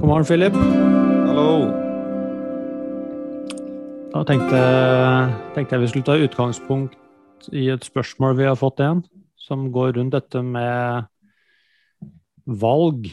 God 0.00 0.08
morgen, 0.08 0.24
Philip. 0.24 0.54
Hallo. 1.28 1.50
Da 4.14 4.22
tenkte, 4.24 4.60
tenkte 5.52 5.76
jeg 5.76 5.82
vi 5.82 5.88
skulle 5.90 6.06
ta 6.08 6.14
utgangspunkt 6.16 7.50
i 7.52 7.66
et 7.68 7.84
spørsmål 7.84 8.38
vi 8.38 8.46
har 8.48 8.56
fått 8.56 8.80
igjen, 8.80 9.02
som 9.36 9.66
går 9.74 9.98
rundt 9.98 10.16
dette 10.16 10.40
med 10.40 11.04
valg. 12.48 13.10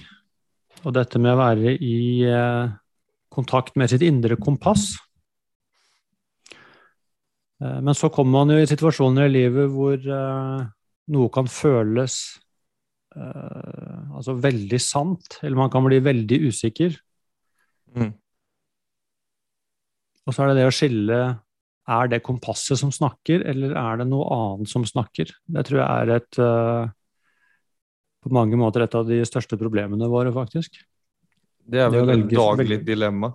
Og 0.85 0.95
dette 0.95 1.19
med 1.19 1.35
å 1.35 1.41
være 1.41 1.75
i 1.75 2.23
eh, 2.23 2.71
kontakt 3.35 3.75
med 3.75 3.91
sitt 3.91 4.07
indre 4.07 4.39
kompass. 4.39 4.93
Eh, 7.59 7.79
men 7.83 7.99
så 7.99 8.07
kommer 8.07 8.45
man 8.45 8.55
jo 8.55 8.63
i 8.63 8.71
situasjoner 8.71 9.27
i 9.27 9.35
livet 9.41 9.75
hvor 9.75 9.99
eh, 9.99 10.67
noe 11.11 11.35
kan 11.35 11.51
føles 11.51 12.21
altså 13.17 14.37
veldig 14.41 14.79
sant, 14.81 15.39
eller 15.41 15.57
man 15.59 15.71
kan 15.73 15.85
bli 15.85 15.99
veldig 16.03 16.39
usikker. 16.49 16.97
Mm. 17.97 18.11
Og 20.27 20.35
så 20.35 20.43
er 20.43 20.51
det 20.51 20.57
det 20.59 20.67
å 20.67 20.75
skille 20.75 21.17
Er 21.87 22.09
det 22.11 22.19
kompasset 22.19 22.75
som 22.81 22.91
snakker, 22.91 23.45
eller 23.47 23.71
er 23.79 24.01
det 24.01 24.09
noe 24.09 24.27
annet 24.35 24.67
som 24.67 24.83
snakker? 24.83 25.31
Det 25.47 25.63
tror 25.69 25.79
jeg 25.79 25.87
er 25.87 26.09
et 26.17 26.39
eh, 26.43 26.89
på 28.27 28.33
mange 28.35 28.59
måter 28.59 28.83
et 28.83 28.97
av 28.97 29.07
de 29.07 29.21
største 29.23 29.55
problemene 29.55 30.09
våre, 30.11 30.33
faktisk. 30.35 30.81
Det 31.63 31.79
er 31.79 31.91
Det 31.93 32.01
vel 32.01 32.13
et 32.17 32.33
daglig 32.33 32.81
dilemma. 32.83 33.31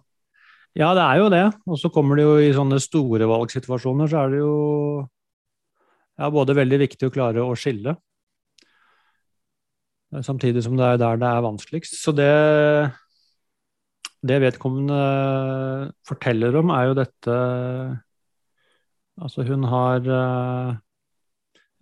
Ja, 0.77 0.93
det 0.97 1.05
er 1.05 1.19
jo 1.21 1.31
det. 1.33 1.47
Og 1.69 1.81
så 1.81 1.89
kommer 1.93 2.17
det 2.17 2.27
jo 2.27 2.37
i 2.41 2.53
sånne 2.53 2.79
store 2.81 3.29
valgsituasjoner, 3.29 4.09
så 4.09 4.23
er 4.23 4.33
det 4.33 4.41
jo 4.43 4.55
ja, 6.21 6.29
både 6.33 6.57
veldig 6.57 6.79
viktig 6.85 7.09
å 7.09 7.15
klare 7.15 7.45
å 7.45 7.57
skille, 7.57 7.97
eh, 7.97 8.12
samtidig 10.21 10.65
som 10.67 10.77
det 10.77 10.85
er 10.85 11.01
der 11.01 11.21
det 11.21 11.29
er 11.29 11.45
vanskeligst. 11.47 11.97
Så 12.03 12.13
det, 12.13 12.29
det 14.21 14.41
vedkommende 14.45 14.99
forteller 16.09 16.59
om, 16.61 16.73
er 16.75 16.91
jo 16.91 16.99
dette 17.01 17.37
Altså, 19.21 19.45
hun 19.45 19.67
har 19.69 20.07
eh, 20.09 20.71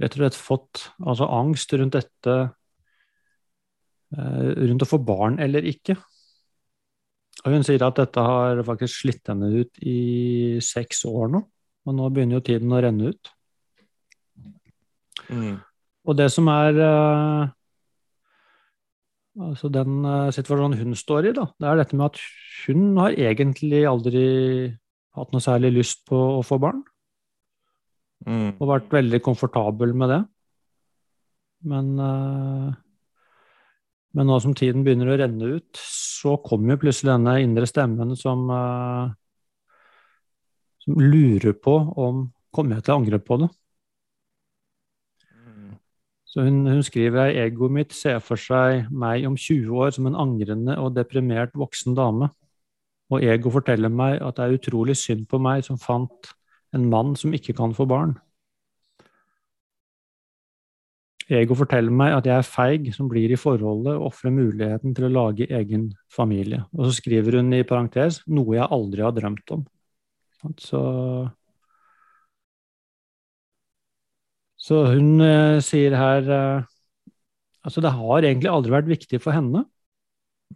rett 0.02 0.16
og 0.16 0.22
slett 0.22 0.38
fått 0.38 0.80
altså, 0.98 1.28
angst 1.30 1.72
rundt 1.78 1.94
dette 1.94 2.34
eh, 4.16 4.48
Rundt 4.66 4.82
å 4.82 4.88
få 4.90 4.98
barn 4.98 5.38
eller 5.38 5.68
ikke. 5.70 5.94
Og 7.44 7.54
hun 7.54 7.64
sier 7.64 7.82
at 7.86 8.00
dette 8.00 8.24
har 8.24 8.60
faktisk 8.66 9.04
slitt 9.04 9.30
henne 9.30 9.48
ut 9.62 9.78
i 9.86 10.58
seks 10.64 11.04
år 11.08 11.30
nå. 11.32 11.44
Og 11.88 11.96
nå 11.96 12.10
begynner 12.12 12.40
jo 12.40 12.46
tiden 12.50 12.74
å 12.74 12.82
renne 12.82 13.14
ut. 13.14 13.30
Mm. 15.30 15.56
Og 16.10 16.16
det 16.18 16.28
som 16.34 16.50
er 16.52 16.82
eh, 16.82 17.48
Altså 19.40 19.70
den 19.72 20.04
eh, 20.04 20.30
situasjonen 20.36 20.78
hun 20.80 20.98
står 20.98 21.30
i, 21.30 21.34
da, 21.36 21.46
det 21.60 21.68
er 21.68 21.80
dette 21.80 21.96
med 21.96 22.10
at 22.10 22.20
hun 22.66 22.90
har 23.00 23.16
egentlig 23.16 23.82
aldri 23.88 24.24
hatt 25.16 25.32
noe 25.32 25.44
særlig 25.44 25.72
lyst 25.78 26.04
på 26.08 26.18
å 26.38 26.42
få 26.46 26.60
barn. 26.62 26.82
Mm. 28.28 28.58
Og 28.58 28.68
vært 28.68 28.92
veldig 28.92 29.22
komfortabel 29.24 29.94
med 29.96 30.12
det. 30.12 30.20
Men, 31.70 31.88
eh, 32.00 32.68
men 34.16 34.28
nå 34.28 34.36
som 34.42 34.56
tiden 34.56 34.84
begynner 34.84 35.12
å 35.12 35.18
renne 35.20 35.54
ut, 35.56 35.80
så 35.80 36.36
kommer 36.44 36.74
jo 36.74 36.82
plutselig 36.84 37.14
denne 37.14 37.38
indre 37.44 37.68
stemmen 37.68 38.12
som, 38.18 38.44
eh, 38.50 39.14
som 40.84 41.00
lurer 41.00 41.56
på 41.56 41.78
om 41.96 42.28
Kommer 42.50 42.80
jeg 42.80 42.82
til 42.82 42.90
å 42.90 42.98
angre 42.98 43.18
på 43.22 43.36
det? 43.38 43.46
Så 46.30 46.44
hun, 46.46 46.62
hun 46.66 46.82
skriver 46.86 47.34
egoet 47.42 47.74
mitt 47.74 47.94
ser 47.96 48.20
for 48.22 48.38
seg 48.38 48.86
meg 48.94 49.26
om 49.26 49.34
20 49.34 49.82
år 49.82 49.94
som 49.96 50.06
en 50.06 50.18
angrende 50.18 50.76
og 50.78 50.94
deprimert 50.94 51.56
voksen 51.58 51.96
dame. 51.98 52.30
Og 53.10 53.24
ego 53.26 53.50
forteller 53.50 53.90
meg 53.90 54.20
at 54.22 54.38
det 54.38 54.44
er 54.44 54.58
utrolig 54.60 54.94
synd 54.98 55.26
på 55.30 55.40
meg 55.42 55.64
som 55.66 55.80
fant 55.80 56.30
en 56.76 56.86
mann 56.92 57.16
som 57.18 57.34
ikke 57.34 57.56
kan 57.58 57.74
få 57.74 57.88
barn. 57.90 58.14
Ego 61.30 61.54
forteller 61.54 61.94
meg 61.94 62.14
at 62.14 62.26
jeg 62.26 62.36
er 62.36 62.46
feig 62.46 62.88
som 62.94 63.10
blir 63.10 63.30
i 63.30 63.38
forholdet 63.38 63.92
og 63.96 64.08
ofrer 64.08 64.32
muligheten 64.34 64.94
til 64.94 65.06
å 65.06 65.12
lage 65.14 65.46
egen 65.46 65.90
familie. 66.10 66.64
Og 66.74 66.88
så 66.88 66.96
skriver 66.98 67.38
hun 67.38 67.54
i 67.54 67.66
parentes 67.66 68.18
noe 68.30 68.56
jeg 68.56 68.66
aldri 68.66 69.04
har 69.06 69.14
drømt 69.14 69.54
om. 69.54 69.62
Så, 70.58 70.80
så 74.60 74.84
hun 74.92 75.24
eh, 75.24 75.60
sier 75.64 75.96
her 75.96 76.28
eh, 76.28 76.68
Altså, 77.60 77.82
det 77.84 77.90
har 77.92 78.24
egentlig 78.24 78.48
aldri 78.48 78.72
vært 78.72 78.86
viktig 78.88 79.18
for 79.20 79.36
henne. 79.36 79.66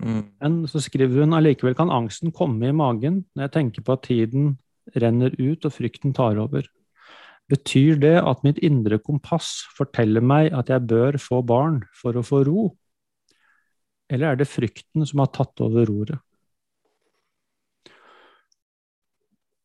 Mm. 0.00 0.22
Men 0.40 0.54
så 0.72 0.80
skriver 0.80 1.20
hun 1.20 1.36
allikevel 1.36 1.74
kan 1.76 1.92
angsten 1.92 2.32
komme 2.32 2.70
i 2.70 2.72
magen 2.72 3.18
når 3.36 3.44
jeg 3.44 3.52
tenker 3.58 3.84
på 3.84 3.92
at 3.92 4.06
tiden 4.08 4.54
renner 4.96 5.34
ut 5.36 5.68
og 5.68 5.74
frykten 5.74 6.14
tar 6.16 6.40
over. 6.40 6.64
Betyr 7.52 8.00
det 8.00 8.14
at 8.24 8.40
mitt 8.46 8.56
indre 8.64 8.96
kompass 9.04 9.66
forteller 9.76 10.24
meg 10.24 10.48
at 10.56 10.72
jeg 10.72 10.88
bør 10.88 11.20
få 11.20 11.42
barn 11.44 11.82
for 11.92 12.16
å 12.16 12.24
få 12.24 12.40
ro? 12.48 12.70
Eller 14.08 14.32
er 14.32 14.40
det 14.40 14.48
frykten 14.48 15.04
som 15.04 15.20
har 15.20 15.28
tatt 15.36 15.60
over 15.64 15.84
roret? 15.90 16.24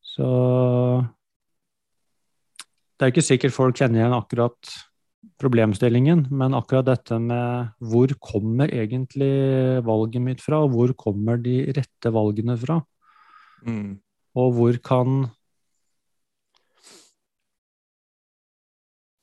Så 0.04 0.28
Det 3.00 3.06
er 3.06 3.14
ikke 3.14 3.24
sikkert 3.24 3.54
folk 3.56 3.78
kjenner 3.80 4.02
igjen 4.02 4.12
akkurat 4.12 4.72
problemstillingen, 5.40 6.26
men 6.36 6.52
akkurat 6.52 6.84
dette 6.84 7.16
med 7.16 7.70
hvor 7.80 8.12
kommer 8.20 8.68
egentlig 8.68 9.80
valget 9.86 10.20
mitt 10.20 10.44
fra, 10.44 10.58
og 10.66 10.74
hvor 10.74 10.92
kommer 11.00 11.40
de 11.40 11.62
rette 11.72 12.12
valgene 12.12 12.58
fra? 12.60 12.76
Mm. 13.64 13.94
Og 14.36 14.52
hvor 14.58 14.80
kan 14.84 15.22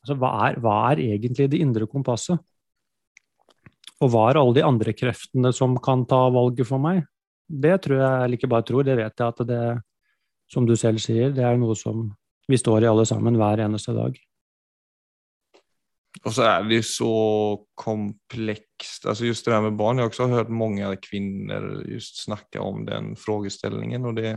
Altså, 0.01 0.15
hva 0.23 0.29
er, 0.47 0.57
hva 0.63 0.75
er 0.89 1.03
egentlig 1.03 1.49
det 1.51 1.59
indre 1.59 1.85
kompasset? 1.85 2.39
Og 3.99 4.09
hva 4.09 4.29
er 4.29 4.39
alle 4.39 4.55
de 4.55 4.63
andre 4.63 4.93
kreftene 4.95 5.51
som 5.53 5.77
kan 5.83 6.05
ta 6.07 6.23
valget 6.33 6.65
for 6.65 6.81
meg? 6.81 7.03
Det 7.45 7.75
tror 7.83 7.99
jeg, 7.99 8.21
eller 8.23 8.39
ikke 8.39 8.49
bare 8.55 8.65
tror, 8.65 8.87
det 8.87 8.95
vet 8.97 9.19
jeg 9.21 9.27
at 9.35 9.41
det, 9.49 9.65
som 10.49 10.65
du 10.65 10.73
selv 10.79 11.03
sier, 11.03 11.29
det 11.35 11.43
er 11.45 11.59
noe 11.59 11.75
som 11.77 12.07
vi 12.47 12.57
står 12.57 12.83
i 12.83 12.89
alle 12.89 13.05
sammen 13.05 13.37
hver 13.39 13.61
eneste 13.65 13.93
dag. 13.95 14.17
Og 16.25 16.33
så 16.33 16.45
er 16.47 16.65
det 16.67 16.81
så 16.87 17.11
komplekst. 17.77 19.05
Altså 19.05 19.27
just 19.27 19.45
det 19.45 19.53
der 19.53 19.67
med 19.67 19.77
barn. 19.79 19.99
Jeg 19.99 20.07
har 20.07 20.13
også 20.13 20.27
hørt 20.31 20.49
mange 20.49 20.89
kvinner 21.03 21.83
just 21.85 22.23
snakke 22.23 22.59
om 22.63 22.85
den 22.87 23.15
frågeställningen. 23.19 24.05
Og 24.05 24.15
det, 24.17 24.31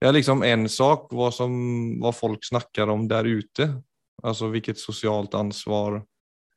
det 0.00 0.08
er 0.08 0.14
liksom 0.14 0.44
en 0.46 0.68
sak 0.70 1.10
hva, 1.12 1.30
som, 1.34 1.54
hva 2.02 2.14
folk 2.14 2.44
snakker 2.46 2.92
om 2.92 3.08
der 3.10 3.26
ute. 3.26 3.70
Altså 4.24 4.48
hvilket 4.52 4.80
sosialt 4.80 5.34
ansvar 5.34 6.02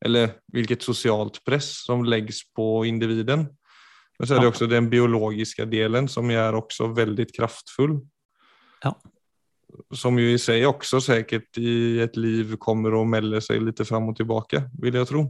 eller 0.06 0.36
hvilket 0.54 0.84
sosialt 0.86 1.40
press 1.46 1.72
som 1.88 2.06
legges 2.06 2.44
på 2.56 2.86
individen. 2.86 3.48
Men 4.18 4.28
så 4.28 4.36
er 4.36 4.44
det 4.44 4.52
også 4.52 4.70
den 4.70 4.90
biologiske 4.90 5.66
delen 5.70 6.08
som 6.10 6.30
er 6.34 6.56
også 6.58 6.92
veldig 6.94 7.28
kraftfull. 7.34 7.98
Ja. 8.84 8.94
Som 9.94 10.20
ju 10.20 10.32
i 10.32 10.40
sig 10.40 10.66
också 10.66 11.02
säkert 11.02 11.58
i 11.58 12.00
ett 12.02 12.16
liv 12.16 12.56
kommer 12.56 13.02
att 13.02 13.08
melder 13.08 13.44
seg 13.44 13.62
litt 13.62 13.82
fram 13.88 14.10
og 14.10 14.16
tilbake, 14.16 14.64
vil 14.82 14.96
jeg 14.96 15.08
tro. 15.10 15.24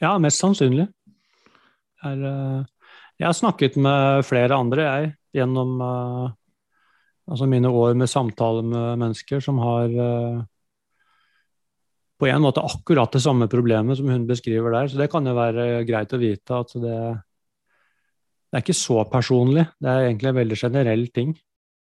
Ja, 0.00 0.18
mest 0.22 0.42
sannsynlig. 0.42 0.86
Er, 2.04 2.20
eh, 2.28 2.66
jeg 3.18 3.26
har 3.26 3.34
snakket 3.34 3.78
med 3.80 4.26
flere 4.26 4.54
andre, 4.54 4.84
jeg, 4.84 5.14
gjennom 5.40 5.80
eh, 5.82 6.28
altså 7.28 7.48
mine 7.50 7.70
år 7.70 7.96
med 7.98 8.10
samtaler 8.10 8.66
med 8.68 9.02
mennesker 9.02 9.42
som 9.44 9.58
har 9.62 9.96
eh, 10.04 10.44
på 12.18 12.28
en 12.28 12.42
måte 12.42 12.62
akkurat 12.64 13.12
det 13.14 13.22
samme 13.22 13.48
problemet 13.50 13.98
som 13.98 14.10
hun 14.10 14.26
beskriver 14.26 14.74
der. 14.74 14.88
Så 14.90 14.98
det 14.98 15.10
kan 15.10 15.26
jo 15.26 15.36
være 15.38 15.84
greit 15.86 16.14
å 16.14 16.20
vite 16.20 16.62
at 16.62 16.72
det, 16.74 17.00
det 18.48 18.58
er 18.58 18.64
ikke 18.64 18.74
så 18.74 19.04
personlig. 19.10 19.68
Det 19.78 19.90
er 19.90 20.08
egentlig 20.08 20.32
en 20.32 20.40
veldig 20.40 20.58
generell 20.58 21.04
ting 21.14 21.36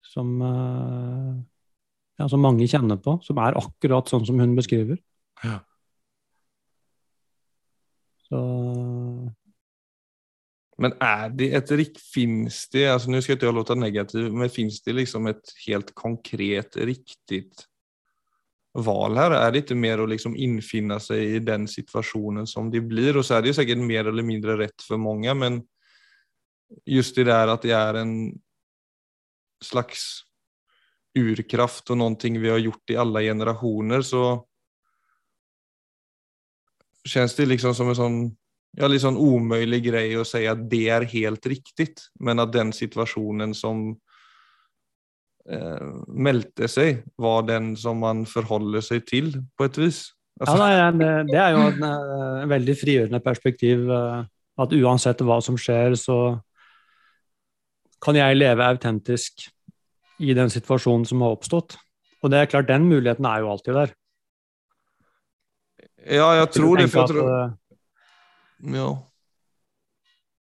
som, 0.04 0.34
ja, 2.20 2.28
som 2.30 2.44
mange 2.44 2.68
kjenner 2.70 3.00
på, 3.02 3.18
som 3.26 3.40
er 3.42 3.58
akkurat 3.60 4.10
sånn 4.12 4.26
som 4.28 4.42
hun 4.42 4.56
beskriver. 4.58 5.00
Ja. 5.44 5.60
Så 8.30 8.42
Men 10.82 10.96
er 11.02 11.30
det 11.30 11.52
et 11.54 12.00
finns 12.02 12.64
det, 12.74 12.88
altså 12.90 13.12
Nå 13.12 13.22
skal 13.22 13.36
jeg 13.36 13.42
ikke 13.44 13.54
låte 13.54 13.76
negativ, 13.78 14.32
men 14.34 14.50
fins 14.50 14.82
det 14.82 14.96
liksom 14.96 15.28
et 15.30 15.54
helt 15.68 15.94
konkret, 15.96 16.76
riktig 16.78 17.46
val 18.74 19.18
her? 19.18 19.36
Er 19.38 19.52
det 19.52 19.64
ikke 19.64 19.78
mer 19.78 20.02
å 20.02 20.10
liksom 20.10 20.34
innfinne 20.36 20.98
seg 21.00 21.38
i 21.38 21.44
den 21.46 21.68
situasjonen 21.70 22.50
som 22.50 22.72
det 22.74 22.82
blir? 22.90 23.18
Og 23.18 23.26
så 23.26 23.38
er 23.38 23.44
det 23.44 23.54
jo 23.54 23.60
sikkert 23.62 23.86
mer 23.86 24.10
eller 24.10 24.26
mindre 24.26 24.58
rett 24.58 24.86
for 24.86 24.98
mange, 24.98 25.34
men 25.38 25.62
just 26.90 27.16
det 27.16 27.28
der 27.30 27.54
at 27.54 27.62
det 27.62 27.76
er 27.78 28.02
en 28.02 28.16
slags 29.64 30.26
urkraft 31.16 31.90
och 31.90 31.98
någonting 31.98 32.42
vi 32.42 32.50
har 32.50 32.58
gjort 32.58 32.90
i 32.90 32.98
alla 32.98 33.22
generationer 33.22 34.02
så 34.02 34.46
känns 37.06 37.36
det 37.36 37.46
liksom 37.46 37.76
som 37.76 37.90
en 37.90 37.96
sånn 37.96 38.18
ja, 38.78 38.88
litt 38.90 39.04
sånn 39.04 39.20
omöjlig 39.20 39.84
grej 39.86 40.16
å 40.18 40.26
si 40.26 40.46
at 40.50 40.66
det 40.70 40.88
er 40.90 41.06
helt 41.12 41.46
riktig, 41.46 41.94
men 42.20 42.42
at 42.42 42.54
den 42.54 42.72
situasjonen 42.74 43.54
som 43.58 43.86
eh, 45.46 45.92
meldte 46.08 46.70
seg, 46.72 47.04
var 47.22 47.46
den 47.46 47.76
som 47.78 48.02
man 48.02 48.26
forholder 48.30 48.82
seg 48.82 49.06
til, 49.10 49.30
på 49.58 49.68
et 49.70 49.78
vis. 49.78 50.02
Altså. 50.42 50.58
Ja, 50.58 50.90
det, 50.90 51.12
det, 51.30 51.38
er 51.38 51.54
jo 51.54 51.68
en, 51.68 51.84
en, 51.86 52.40
eh, 52.42 52.48
veldig 52.50 52.78
frigjørende 52.80 53.22
perspektiv. 53.22 53.86
Eh, 53.94 54.24
at 54.64 54.74
uansett 54.78 55.22
hva 55.26 55.40
som 55.42 55.58
skjer, 55.58 55.96
så 55.98 56.18
kan 58.04 58.18
jeg 58.18 58.38
leve 58.38 58.66
autentisk 58.66 59.48
i 60.24 60.36
den 60.38 60.52
situasjonen 60.54 61.06
som 61.10 61.24
har 61.26 61.36
oppstått. 61.36 61.78
Og 62.24 62.32
det 62.32 62.40
er 62.40 62.52
klart, 62.52 62.70
den 62.72 62.88
muligheten 62.88 63.28
er 63.28 63.44
jo 63.44 63.52
alltid 63.52 63.78
der. 63.78 63.96
Ja, 66.04 66.30
jeg 66.40 66.52
tror 66.56 66.80
det. 66.80 66.90
For 66.92 67.04
jeg 67.04 67.12
tror... 67.12 67.32
At, 67.32 67.88
ja. 68.74 68.92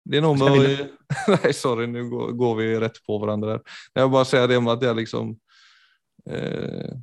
Det 0.07 0.19
er 0.19 0.23
noe 0.23 0.37
med 0.39 0.47
å 0.47 0.61
Nei, 1.37 1.51
sorry, 1.55 1.87
nå 1.87 2.05
går 2.35 2.55
vi 2.59 2.69
rett 2.83 2.97
på 3.05 3.17
hverandre. 3.21 3.57
der. 3.57 3.75
Jeg 3.95 4.07
vil 4.07 4.15
bare 4.15 4.29
si 4.29 4.41
det 4.51 4.57
med 4.63 4.73
at 4.73 4.81
det 4.81 4.89
er 4.89 4.97
liksom 4.97 5.29
eh, 6.27 6.95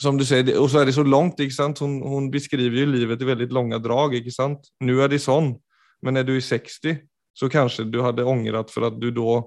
Som 0.00 0.20
du 0.20 0.24
sier, 0.28 0.54
og 0.60 0.68
så 0.72 0.80
er 0.80 0.88
det 0.88 0.96
så 0.96 1.04
langt. 1.06 1.40
ikke 1.40 1.56
sant? 1.56 1.82
Hun, 1.84 1.98
hun 2.00 2.30
beskriver 2.32 2.84
jo 2.84 2.92
livet 2.92 3.22
i 3.22 3.28
veldig 3.28 3.50
lange 3.52 3.80
drag. 3.82 4.16
ikke 4.20 4.34
sant? 4.34 4.70
Nå 4.84 4.98
er 5.04 5.12
det 5.12 5.22
sånn, 5.24 5.54
men 6.04 6.20
er 6.20 6.28
du 6.28 6.34
i 6.36 6.44
60, 6.44 7.02
så 7.34 7.50
kanskje 7.50 7.88
du 7.90 8.00
hadde 8.04 8.26
angret 8.28 8.72
for 8.72 8.88
at 8.88 8.96
du 9.00 9.10
da 9.14 9.42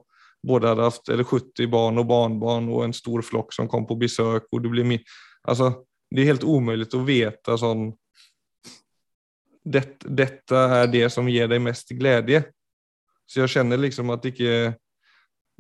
både 0.47 0.71
hadde 0.71 0.87
haft, 0.87 1.09
eller 1.09 1.27
70 1.27 1.69
barn 1.71 2.01
og 2.01 2.07
barnbarn 2.09 2.69
og 2.71 2.85
en 2.85 2.95
stor 2.95 3.23
flokk 3.25 3.53
som 3.55 3.69
kom 3.69 3.87
på 3.87 3.99
besøk. 3.99 4.49
og 4.51 4.63
Det 4.63 4.73
blir 4.73 4.87
mye... 4.87 5.03
Altså, 5.47 5.83
Det 6.07 6.23
er 6.23 6.31
helt 6.31 6.43
umulig 6.47 6.87
å 6.95 7.03
vite 7.03 7.57
sånn 7.59 7.89
det, 9.67 9.81
dette 9.99 10.55
er 10.55 10.87
det 10.87 11.09
som 11.11 11.27
gir 11.27 11.49
deg 11.51 11.59
mest 11.59 11.91
glede. 11.91 12.45
Så 13.27 13.41
jeg 13.41 13.57
kjenner 13.57 13.81
liksom 13.81 14.13
at 14.15 14.25
ikke 14.29 14.77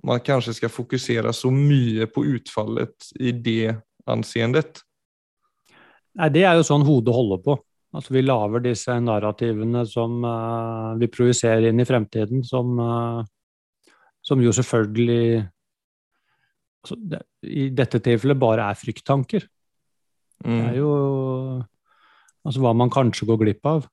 man 0.07 0.21
kanskje 0.23 0.53
skal 0.55 0.71
fokusere 0.71 1.33
så 1.33 1.51
mye 1.51 2.07
på 2.07 2.23
utfallet 2.37 3.09
i 3.19 3.33
det 3.33 3.75
anseendet. 4.07 4.83
Nei, 6.17 6.29
det 6.33 6.45
er 6.47 6.57
jo 6.57 6.65
sånn 6.65 6.85
hodet 6.87 7.13
holder 7.13 7.41
på. 7.43 7.57
Altså, 7.95 8.13
vi 8.13 8.23
lager 8.23 8.61
disse 8.63 8.93
narrativene 9.01 9.83
som 9.89 10.19
uh, 10.25 10.93
vi 10.99 11.09
projiserer 11.11 11.69
inn 11.69 11.81
i 11.81 11.87
fremtiden, 11.87 12.43
som, 12.45 12.77
uh, 12.79 13.21
som 14.27 14.41
jo 14.43 14.51
selvfølgelig 14.55 15.23
altså, 16.83 16.97
det, 16.99 17.21
I 17.47 17.69
dette 17.75 18.01
tilfellet 18.03 18.39
bare 18.41 18.67
er 18.67 18.79
frykttanker. 18.79 19.47
Mm. 20.43 20.49
Det 20.51 20.57
er 20.57 20.73
mm. 20.73 20.79
jo 20.81 20.91
altså, 22.43 22.59
hva 22.63 22.73
man 22.77 22.91
kanskje 22.93 23.29
går 23.29 23.39
glipp 23.45 23.71
av 23.71 23.87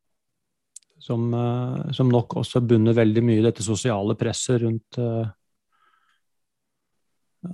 som, 1.04 1.28
eh, 1.34 1.92
som, 1.92 2.10
nok 2.12 2.38
også 2.40 2.62
bunner 2.64 2.96
veldig 2.96 3.24
mye 3.24 3.42
i 3.42 3.44
dette 3.44 3.64
sosiale 3.64 4.16
presset 4.16 4.62
rundt 4.62 5.00
uh, 5.00 5.26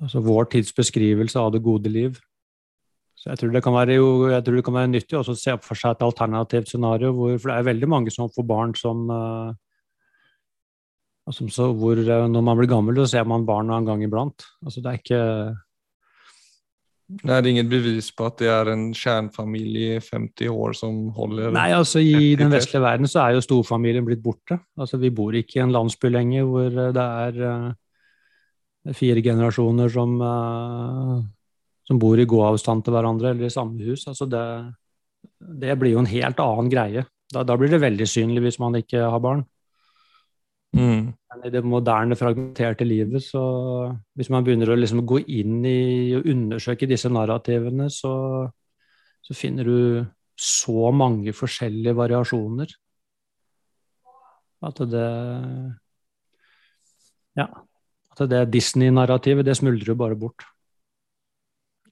altså 0.00 0.22
vår 0.22 0.50
tids 0.52 0.74
beskrivelse 0.76 1.38
av 1.40 1.50
det 1.54 1.62
gode 1.64 1.90
liv. 1.90 2.20
Så 3.18 3.32
jeg 3.32 3.40
tror 3.40 3.50
det 3.52 3.62
kan 3.64 3.74
være, 3.74 3.96
jo, 3.98 4.28
det 4.30 4.62
kan 4.64 4.76
være 4.76 4.92
nyttig 4.92 5.18
også 5.18 5.34
å 5.34 5.40
se 5.40 5.56
for 5.64 5.76
seg 5.76 5.96
et 5.96 6.06
alternativt 6.06 6.70
scenario, 6.70 7.10
hvor, 7.16 7.34
for 7.40 7.50
det 7.50 7.56
er 7.58 7.66
veldig 7.72 7.90
mange 7.90 8.14
som 8.14 8.30
får 8.32 8.46
barn 8.48 8.76
som 8.78 9.02
uh, 9.10 9.50
altså, 11.30 11.48
så 11.54 11.70
hvor 11.72 11.96
Når 11.96 12.42
man 12.42 12.58
blir 12.58 12.70
gammel, 12.70 13.00
så 13.00 13.06
ser 13.14 13.24
man 13.28 13.46
barn 13.46 13.70
en 13.70 13.86
gang 13.86 14.02
iblant. 14.04 14.44
Altså, 14.64 14.82
det 14.82 14.90
er 14.90 15.02
ikke 15.02 15.24
det 17.10 17.32
er 17.34 17.46
ingen 17.50 17.66
bevis 17.66 18.12
på 18.14 18.28
at 18.28 18.38
det 18.38 18.48
er 18.52 18.68
en 18.70 18.90
kjernefamilie 18.94 19.96
i 19.96 20.02
50 20.04 20.50
år 20.52 20.76
som 20.78 21.08
holder 21.16 21.50
Nei, 21.54 21.72
altså 21.74 21.98
I 21.98 22.36
den 22.38 22.52
vestlige 22.54 22.84
verden 22.84 23.10
så 23.10 23.24
er 23.24 23.34
jo 23.34 23.42
storfamilien 23.42 24.06
blitt 24.06 24.22
borte. 24.22 24.60
Altså 24.78 25.00
Vi 25.02 25.10
bor 25.14 25.34
ikke 25.34 25.58
i 25.58 25.64
en 25.64 25.74
landsby 25.74 26.06
lenger 26.12 26.46
hvor 26.46 26.68
eh, 26.70 26.92
det 26.94 27.06
er 27.24 27.40
uh, 27.42 28.92
fire 28.94 29.24
generasjoner 29.26 29.90
som, 29.90 30.14
uh, 30.22 31.18
som 31.88 31.98
bor 31.98 32.20
i 32.20 32.28
gåavstand 32.30 32.86
til 32.86 32.94
hverandre 32.94 33.34
eller 33.34 33.50
i 33.50 33.56
samme 33.56 33.90
hus. 33.90 34.06
Altså 34.06 34.30
det, 34.30 34.46
det 35.64 35.78
blir 35.80 35.96
jo 35.96 36.04
en 36.04 36.12
helt 36.14 36.44
annen 36.46 36.70
greie. 36.70 37.04
Da, 37.34 37.42
da, 37.42 37.58
blir 37.58 37.74
det 37.74 37.82
veldig 37.82 38.06
synlig 38.10 38.46
hvis 38.46 38.62
man 38.62 38.78
ikke 38.78 39.02
har 39.02 39.22
barn. 39.22 39.42
Mm. 40.76 41.10
Men 41.10 41.44
i 41.46 41.50
det 41.50 41.62
moderne, 41.66 42.18
fragmenterte 42.18 42.86
livet, 42.86 43.24
så 43.24 43.42
hvis 44.18 44.30
man 44.30 44.44
begynner 44.46 44.70
å 44.70 44.78
liksom 44.78 45.02
gå 45.08 45.22
inn 45.26 45.64
i 45.66 46.14
og 46.18 46.28
undersøke 46.30 46.88
disse 46.90 47.10
narrativene, 47.10 47.88
så, 47.90 48.12
så 49.22 49.36
finner 49.36 49.66
du 49.66 49.80
så 50.40 50.92
mange 50.94 51.34
forskjellige 51.36 51.96
variasjoner 51.98 52.70
at 54.60 54.80
det 54.92 55.08
Ja. 57.38 57.46
At 58.10 58.28
det 58.28 58.50
Disney-narrativet, 58.52 59.46
det 59.46 59.56
smuldrer 59.56 59.94
jo 59.94 59.94
bare 59.96 60.16
bort. 60.18 60.44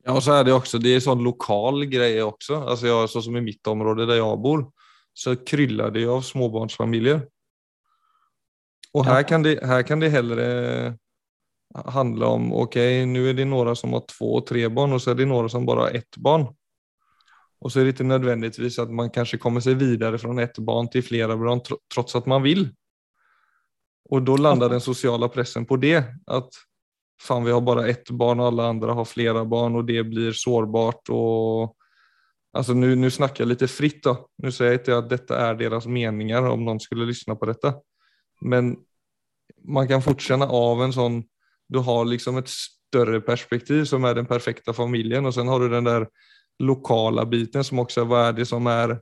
Ja, 0.05 0.17
og 0.17 0.23
så 0.23 0.35
er 0.35 0.45
det 0.45 0.53
også 0.53 0.81
det 0.83 0.97
er 0.97 1.05
sånn 1.05 1.23
lokal 1.25 1.87
greie 1.89 2.25
også. 2.25 2.59
Altså, 2.65 2.89
jeg, 2.89 3.11
sånn 3.13 3.25
som 3.29 3.39
I 3.39 3.45
mitt 3.45 3.71
område 3.71 4.07
der 4.09 4.19
jeg 4.19 4.41
bor, 4.43 4.67
så 5.15 5.37
kryller 5.37 5.93
det 5.95 6.05
av 6.11 6.25
småbarnsfamilier. 6.27 7.23
Og 8.99 9.07
her 9.07 9.23
kan 9.23 9.43
det, 9.43 9.59
här 9.63 9.83
kan 9.83 10.01
det 10.01 10.09
heller 10.09 10.95
handla 11.75 12.27
om 12.27 12.53
ok, 12.53 12.77
nå 13.07 13.27
er 13.29 13.35
det 13.35 13.45
några 13.45 13.75
som 13.75 13.93
har 13.93 14.03
og 14.21 14.47
tre 14.47 14.69
barn, 14.69 14.93
og 14.93 15.03
så 15.03 15.13
er 15.13 15.15
det 15.15 15.29
några 15.29 15.49
som 15.49 15.67
bare 15.67 15.87
har 15.87 15.99
ett 16.01 16.17
barn. 16.17 16.49
Og 17.61 17.73
så 17.73 17.81
er 17.81 17.85
det 17.85 17.97
ikke 17.97 18.07
nødvendigvis 18.07 18.79
at 18.79 18.91
man 18.91 19.11
kanskje 19.11 19.39
kommer 19.39 19.61
seg 19.61 19.79
videre 19.79 20.19
fra 20.19 20.35
ett 20.43 20.59
barn 20.59 20.89
til 20.91 21.03
flere 21.03 21.37
barn, 21.37 21.61
trots 21.93 22.17
at 22.17 22.27
man 22.27 22.43
vil. 22.43 22.69
Og 24.11 24.25
da 24.25 24.37
lander 24.39 24.73
den 24.73 24.81
sociala 24.81 25.29
pressen 25.29 25.67
på 25.67 25.77
det. 25.77 25.99
At 26.27 26.49
fan, 27.21 27.45
vi 27.45 27.53
har 27.53 27.61
bare 27.61 27.89
ett 27.91 28.11
barn, 28.11 28.41
og 28.41 28.53
alle 28.53 28.69
andre 28.73 28.95
har 28.95 29.05
flere 29.05 29.45
barn, 29.45 29.77
og 29.77 29.87
det 29.87 30.05
blir 30.05 30.33
sårbart. 30.33 31.09
Och... 31.09 31.75
Alltså 32.53 32.73
nu, 32.73 32.95
Nå 32.97 33.11
snakker 33.11 33.45
jeg 33.45 33.49
litt 33.49 33.71
fritt. 33.71 34.03
då. 34.03 34.15
Nå 34.43 34.51
sier 34.51 34.73
jeg 34.73 34.81
ikke 34.81 34.97
at 35.03 35.11
dette 35.11 35.37
er 35.37 35.59
deres 35.59 35.87
meningar 35.87 36.49
om 36.49 36.65
noen 36.65 36.81
skulle 36.81 37.07
lyssna 37.07 37.37
på 37.37 37.47
dette. 37.51 37.75
Men 38.41 38.77
man 39.65 39.89
kan 39.89 40.03
fort 40.05 40.23
kjenne 40.23 40.47
av 40.47 40.83
en 40.85 40.95
sånn 40.95 41.23
Du 41.69 41.83
har 41.85 42.07
liksom 42.09 42.39
et 42.41 42.49
større 42.49 43.21
perspektiv 43.21 43.85
som 43.85 44.05
er 44.09 44.15
den 44.17 44.27
perfekte 44.27 44.73
familien, 44.73 45.27
og 45.29 45.35
sen 45.37 45.49
har 45.49 45.61
du 45.61 45.69
den 45.69 45.85
der 45.85 46.07
lokale 46.65 47.27
biten 47.29 47.65
som 47.65 47.83
også 47.83 48.03
er 48.03 48.09
hva 48.09 48.23
er 48.29 48.39
det 48.39 48.47
som 48.49 48.67
er 48.73 48.95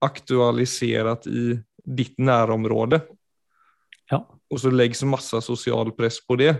aktualisert 0.00 1.26
i 1.26 1.58
ditt 1.82 2.14
nærområde. 2.22 3.00
Ja. 4.10 4.22
Og 4.50 4.62
så 4.62 4.70
legges 4.70 5.02
masse 5.02 5.40
sosial 5.42 5.90
press 5.96 6.20
på 6.22 6.38
det. 6.40 6.54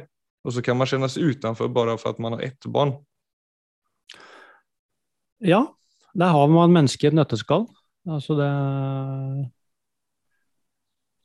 Og 0.45 0.55
så 0.57 0.63
kan 0.65 0.77
man 0.77 0.89
kjennes 0.89 1.19
utenfor 1.19 1.71
bare 1.73 1.97
for 2.01 2.15
at 2.15 2.21
man 2.23 2.37
har 2.37 2.45
ett 2.49 2.67
barn. 2.67 2.95
Ja, 5.41 5.65
der 6.15 6.35
har 6.35 6.49
man 6.53 6.75
mennesket 6.75 7.09
i 7.09 7.11
et 7.13 7.17
nøtteskall. 7.17 7.67
Altså 8.09 8.37
det 8.39 8.51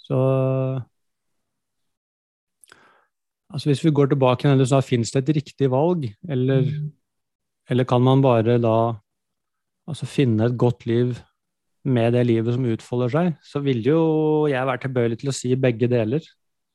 Så 0.05 0.17
Altså 3.55 3.69
Hvis 3.69 3.85
vi 3.85 3.93
går 3.95 4.11
tilbake 4.11 4.49
til 4.49 4.59
det, 4.59 4.83
finnes 4.83 5.13
det 5.13 5.21
et 5.23 5.35
riktig 5.37 5.69
valg, 5.71 6.09
eller, 6.27 6.65
mm. 6.67 6.91
eller 7.71 7.87
kan 7.87 8.03
man 8.03 8.23
bare 8.23 8.57
da 8.59 8.75
altså 9.87 10.05
finne 10.09 10.49
et 10.49 10.57
godt 10.59 10.85
liv 10.89 11.15
med 11.85 12.13
det 12.17 12.25
livet 12.25 12.55
som 12.55 12.65
utfolder 12.67 13.13
seg, 13.13 13.33
så 13.45 13.61
vil 13.63 13.79
jo 13.85 13.99
jeg 14.49 14.67
være 14.67 14.83
tilbøyelig 14.83 15.19
til 15.21 15.31
å 15.31 15.35
si 15.37 15.53
begge 15.55 15.87
deler. 15.87 16.25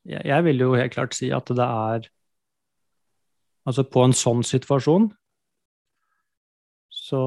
Jeg, 0.07 0.23
jeg 0.25 0.45
vil 0.47 0.63
jo 0.63 0.73
helt 0.73 0.95
klart 0.95 1.13
si 1.17 1.29
at 1.29 1.53
det 1.53 1.67
er 1.67 2.09
Altså 3.61 3.83
på 3.85 4.01
en 4.01 4.13
sånn 4.17 4.39
situasjon 4.41 5.03
så 6.89 7.19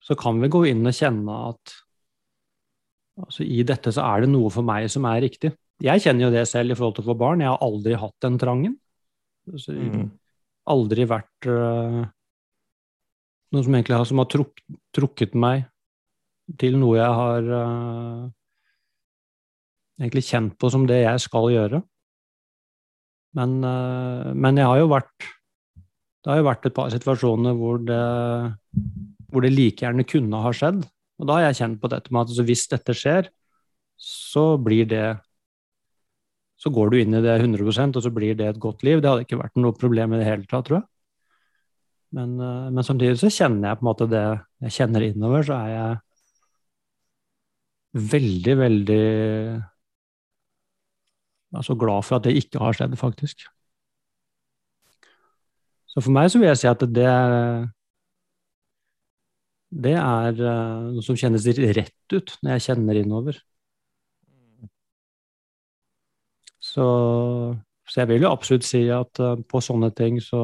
så 0.00 0.16
kan 0.18 0.40
vi 0.40 0.48
gå 0.48 0.62
inn 0.70 0.88
og 0.88 0.96
kjenne 0.96 1.34
at 1.50 1.74
altså 3.20 3.44
i 3.44 3.60
dette 3.68 3.92
så 3.92 4.06
er 4.06 4.24
det 4.24 4.30
noe 4.32 4.48
for 4.50 4.64
meg 4.66 4.88
som 4.90 5.04
er 5.10 5.20
riktig. 5.26 5.52
Jeg 5.80 6.02
kjenner 6.04 6.26
jo 6.26 6.32
det 6.34 6.44
selv 6.48 6.74
i 6.74 6.76
forhold 6.76 6.98
til 6.98 7.06
å 7.06 7.10
få 7.10 7.16
barn. 7.20 7.42
Jeg 7.44 7.52
har 7.52 7.62
aldri 7.64 7.96
hatt 7.96 8.16
den 8.24 8.36
trangen. 8.40 8.74
Altså, 9.48 9.72
mm. 9.72 10.08
Aldri 10.70 11.06
vært 11.08 11.48
uh, 11.48 12.02
noe 13.54 13.64
som 13.64 13.76
egentlig 13.76 13.96
har, 13.96 14.08
som 14.08 14.20
har 14.20 14.28
truk, 14.30 14.60
trukket 14.94 15.36
meg 15.38 15.64
til 16.60 16.76
noe 16.80 16.98
jeg 16.98 17.16
har 17.20 17.48
uh, 17.48 18.28
egentlig 20.00 20.26
kjent 20.28 20.58
på 20.60 20.70
som 20.72 20.84
det 20.88 21.00
jeg 21.00 21.24
skal 21.24 21.48
gjøre. 21.54 21.80
Men, 23.38 23.58
uh, 23.64 24.30
men 24.36 24.60
jeg 24.60 24.68
har 24.68 24.80
jo 24.82 24.90
vært 24.90 25.28
Det 26.20 26.32
har 26.32 26.40
jo 26.40 26.48
vært 26.50 26.66
et 26.66 26.74
par 26.76 26.90
situasjoner 26.92 27.54
hvor 27.56 27.78
det, 27.80 28.04
hvor 29.32 29.40
det 29.40 29.54
like 29.54 29.86
gjerne 29.86 30.04
kunne 30.04 30.42
ha 30.44 30.50
skjedd. 30.52 30.82
Og 31.16 31.28
da 31.28 31.38
har 31.38 31.46
jeg 31.48 31.62
kjent 31.62 31.80
på 31.80 31.88
dette 31.88 32.12
med 32.12 32.20
at 32.20 32.32
altså, 32.34 32.44
hvis 32.44 32.66
dette 32.68 32.96
skjer, 32.96 33.30
så 33.96 34.44
blir 34.60 34.84
det 34.88 35.06
så 36.60 36.72
går 36.74 36.92
du 36.92 36.98
inn 37.00 37.16
i 37.16 37.22
det 37.24 37.38
100% 37.40 37.96
og 37.96 38.04
så 38.04 38.12
blir 38.12 38.36
det 38.36 38.50
et 38.50 38.60
godt 38.60 38.84
liv. 38.84 39.00
Det 39.00 39.08
hadde 39.08 39.24
ikke 39.24 39.40
vært 39.40 39.56
noe 39.60 39.76
problem 39.76 40.12
i 40.14 40.20
det 40.20 40.28
hele 40.28 40.44
tatt, 40.48 40.66
tror 40.68 40.80
jeg. 40.80 40.86
Men, 42.18 42.34
eh, 42.42 42.68
men, 42.74 42.84
samtidig 42.84 43.18
så 43.20 43.30
kjenner 43.32 43.70
jeg 43.70 43.78
på 43.80 43.84
en 43.84 43.90
måte 43.90 44.10
det 44.10 44.24
jeg 44.66 44.76
kjenner 44.76 45.06
innover, 45.06 45.46
så 45.46 45.56
er 45.56 45.70
jeg 45.74 45.98
veldig, 48.10 48.56
veldig 48.58 49.04
altså 51.56 51.74
glad 51.78 52.06
for 52.06 52.18
at 52.18 52.26
det 52.26 52.36
ikke 52.38 52.62
har 52.62 52.76
skjedd, 52.76 52.96
faktisk. 52.98 53.46
Så 55.90 56.02
for 56.04 56.14
meg 56.14 56.30
så 56.30 56.38
vil 56.38 56.50
jeg 56.52 56.60
si 56.60 56.70
at 56.70 56.84
det 56.86 57.10
det 59.70 59.94
er 59.94 60.34
uh, 60.34 60.90
noe 60.90 61.02
som 61.06 61.14
kjennes 61.18 61.44
rett 61.46 62.14
ut 62.14 62.32
når 62.42 62.56
jeg 62.56 62.64
kjenner 62.64 62.98
innover. 62.98 63.36
Så, 66.70 66.86
så 67.88 68.02
jeg 68.02 68.10
vil 68.12 68.24
jo 68.26 68.30
absolutt 68.30 68.66
si 68.66 68.84
at 68.94 69.20
uh, 69.22 69.34
på 69.48 69.62
sånne 69.64 69.90
ting 69.96 70.20
så 70.22 70.42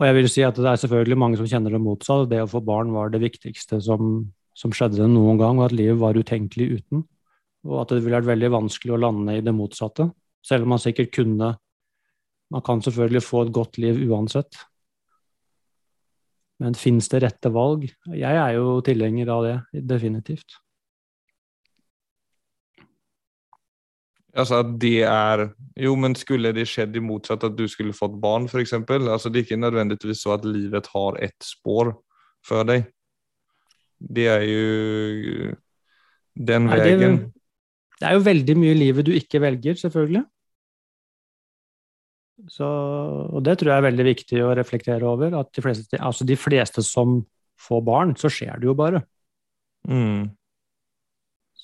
Og 0.00 0.06
jeg 0.06 0.16
vil 0.16 0.28
si 0.32 0.42
at 0.46 0.56
det 0.56 0.66
er 0.66 0.80
selvfølgelig 0.80 1.18
mange 1.20 1.38
som 1.38 1.48
kjenner 1.48 1.76
det 1.76 1.82
motsatt. 1.84 2.28
Det 2.30 2.40
å 2.42 2.50
få 2.50 2.62
barn 2.64 2.92
var 2.94 3.12
det 3.12 3.20
viktigste 3.20 3.82
som, 3.84 4.30
som 4.56 4.72
skjedde 4.72 5.08
noen 5.10 5.36
gang, 5.40 5.60
og 5.60 5.68
at 5.68 5.76
livet 5.76 6.00
var 6.00 6.16
utenkelig 6.16 6.80
uten. 6.80 7.02
Og 7.68 7.82
at 7.82 7.92
det 7.92 8.00
ville 8.00 8.16
vært 8.16 8.30
veldig 8.30 8.50
vanskelig 8.54 8.94
å 8.96 9.00
lande 9.02 9.36
i 9.36 9.42
det 9.44 9.52
motsatte. 9.52 10.08
Selv 10.40 10.64
om 10.64 10.72
man 10.74 10.80
sikkert 10.80 11.12
kunne 11.18 11.56
Man 12.50 12.64
kan 12.66 12.80
selvfølgelig 12.82 13.22
få 13.22 13.44
et 13.44 13.52
godt 13.54 13.76
liv 13.78 14.00
uansett. 14.10 14.56
Men 16.58 16.74
fins 16.74 17.06
det 17.12 17.20
rette 17.22 17.52
valg? 17.54 17.84
Jeg 18.10 18.40
er 18.40 18.56
jo 18.56 18.80
tilhenger 18.82 19.30
av 19.30 19.44
det, 19.46 19.82
definitivt. 19.86 20.56
Altså 24.38 24.60
at 24.62 24.68
det 24.78 25.02
er 25.08 25.48
Jo, 25.80 25.96
men 25.98 26.14
skulle 26.14 26.52
det 26.54 26.68
skjedd 26.70 26.94
i 26.96 27.02
motsatt, 27.02 27.44
at 27.48 27.56
du 27.58 27.66
skulle 27.70 27.96
fått 27.96 28.14
barn, 28.22 28.46
f.eks.? 28.46 28.76
Altså, 28.76 29.30
det 29.30 29.40
er 29.40 29.46
ikke 29.48 29.60
nødvendigvis 29.60 30.22
så 30.22 30.36
at 30.36 30.46
livet 30.46 30.90
har 30.94 31.18
ett 31.24 31.38
spor 31.44 31.94
for 32.46 32.68
deg. 32.68 32.86
Det 34.00 34.26
er 34.30 34.44
jo 34.46 35.54
den 36.36 36.68
Nei, 36.68 36.78
veien. 36.78 37.16
Det, 37.18 37.32
det 38.00 38.08
er 38.08 38.16
jo 38.16 38.26
veldig 38.28 38.56
mye 38.60 38.74
i 38.74 38.78
livet 38.78 39.08
du 39.08 39.12
ikke 39.16 39.42
velger, 39.42 39.80
selvfølgelig. 39.80 40.24
Så, 42.48 42.64
og 42.64 43.42
det 43.44 43.58
tror 43.60 43.72
jeg 43.72 43.82
er 43.82 43.88
veldig 43.90 44.06
viktig 44.06 44.42
å 44.44 44.54
reflektere 44.56 45.08
over. 45.08 45.34
At 45.40 45.50
de 45.56 45.64
fleste, 45.64 46.00
altså 46.00 46.24
de 46.28 46.36
fleste 46.40 46.84
som 46.86 47.18
får 47.60 47.82
barn, 47.84 48.14
så 48.16 48.30
skjer 48.32 48.60
det 48.60 48.70
jo 48.70 48.76
bare. 48.78 49.02
Mm. 49.88 50.30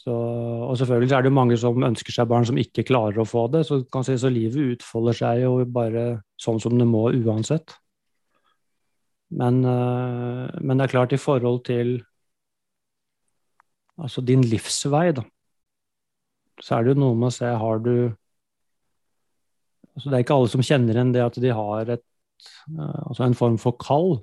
Så, 0.06 0.14
og 0.14 0.76
selvfølgelig 0.78 1.14
er 1.16 1.25
det 1.26 1.34
mange 1.34 1.56
som 1.58 1.82
ønsker 1.82 2.14
seg 2.14 2.28
barn 2.30 2.44
som 2.46 2.58
ikke 2.62 2.84
klarer 2.86 3.18
å 3.18 3.26
få 3.26 3.48
det. 3.50 3.64
Så, 3.66 3.80
si, 4.06 4.14
så 4.22 4.30
livet 4.30 4.76
utfolder 4.76 5.18
seg 5.18 5.40
jo 5.42 5.56
bare 5.66 6.04
sånn 6.38 6.60
som 6.62 6.76
det 6.78 6.86
må 6.86 7.08
uansett. 7.10 7.75
Men, 9.34 9.58
uh, 9.66 10.46
men 10.62 10.78
det 10.78 10.86
er 10.86 10.94
klart, 10.94 11.16
i 11.16 11.18
forhold 11.18 11.64
til 11.66 11.96
altså 13.98 14.22
din 14.22 14.46
livsvei, 14.46 15.10
da, 15.16 15.26
så 16.62 16.76
er 16.76 16.86
det 16.86 16.94
jo 16.94 17.02
noe 17.02 17.18
med 17.18 17.32
å 17.32 17.34
se 17.34 17.48
Har 17.50 17.82
du 17.82 17.92
altså 19.96 20.10
Det 20.12 20.16
er 20.16 20.22
ikke 20.22 20.36
alle 20.36 20.50
som 20.52 20.62
kjenner 20.64 20.96
igjen 20.96 21.12
det 21.14 21.25
at 21.25 21.38
de 21.42 21.50
har 21.58 21.96
et, 21.96 22.08
uh, 22.78 23.00
altså 23.08 23.26
en 23.26 23.40
form 23.42 23.58
for 23.58 23.75
kall. 23.82 24.20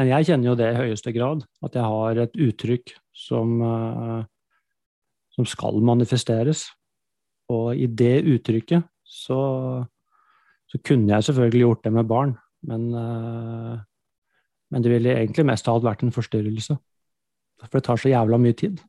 Men 0.00 0.08
jeg 0.08 0.30
kjenner 0.30 0.54
jo 0.54 0.56
det 0.58 0.72
i 0.72 0.78
høyeste 0.86 1.12
grad. 1.12 1.44
At 1.60 1.76
jeg 1.76 1.92
har 1.92 2.24
et 2.24 2.40
uttrykk 2.40 2.94
som, 3.12 3.60
uh, 3.60 4.22
som 5.34 5.46
skal 5.48 5.82
manifesteres. 5.84 6.68
Og 7.52 7.74
i 7.76 7.88
det 7.90 8.22
uttrykket 8.24 8.86
så, 9.04 9.40
så, 10.70 10.80
kunne 10.80 11.12
jeg 11.12 11.26
selvfølgelig 11.28 11.66
gjort 11.66 11.84
det 11.84 11.92
med 11.92 12.08
barn. 12.08 12.32
Men, 12.64 12.88
uh, 12.94 13.76
men 14.72 14.84
det 14.84 14.94
ville 14.94 15.18
egentlig 15.18 15.44
mest 15.50 15.68
av 15.68 15.78
alt 15.78 15.88
vært 15.90 16.06
en 16.06 16.14
forstyrrelse. 16.14 16.78
For 17.64 17.78
det 17.78 17.86
tar 17.86 18.00
så 18.00 18.12
jævla 18.12 18.40
mye 18.40 18.56
tid. 18.56 18.80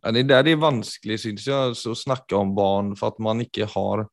Det 0.00 0.24
er 0.32 0.46
det 0.46 0.54
er 0.54 0.62
vanskelig, 0.62 1.18
syns 1.20 1.44
jeg, 1.44 1.76
å 1.76 1.98
snakke 1.98 2.38
om 2.38 2.54
barn 2.56 2.94
for 2.96 3.12
at 3.12 3.20
man 3.20 3.42
ikke 3.44 3.68
har 3.68 4.06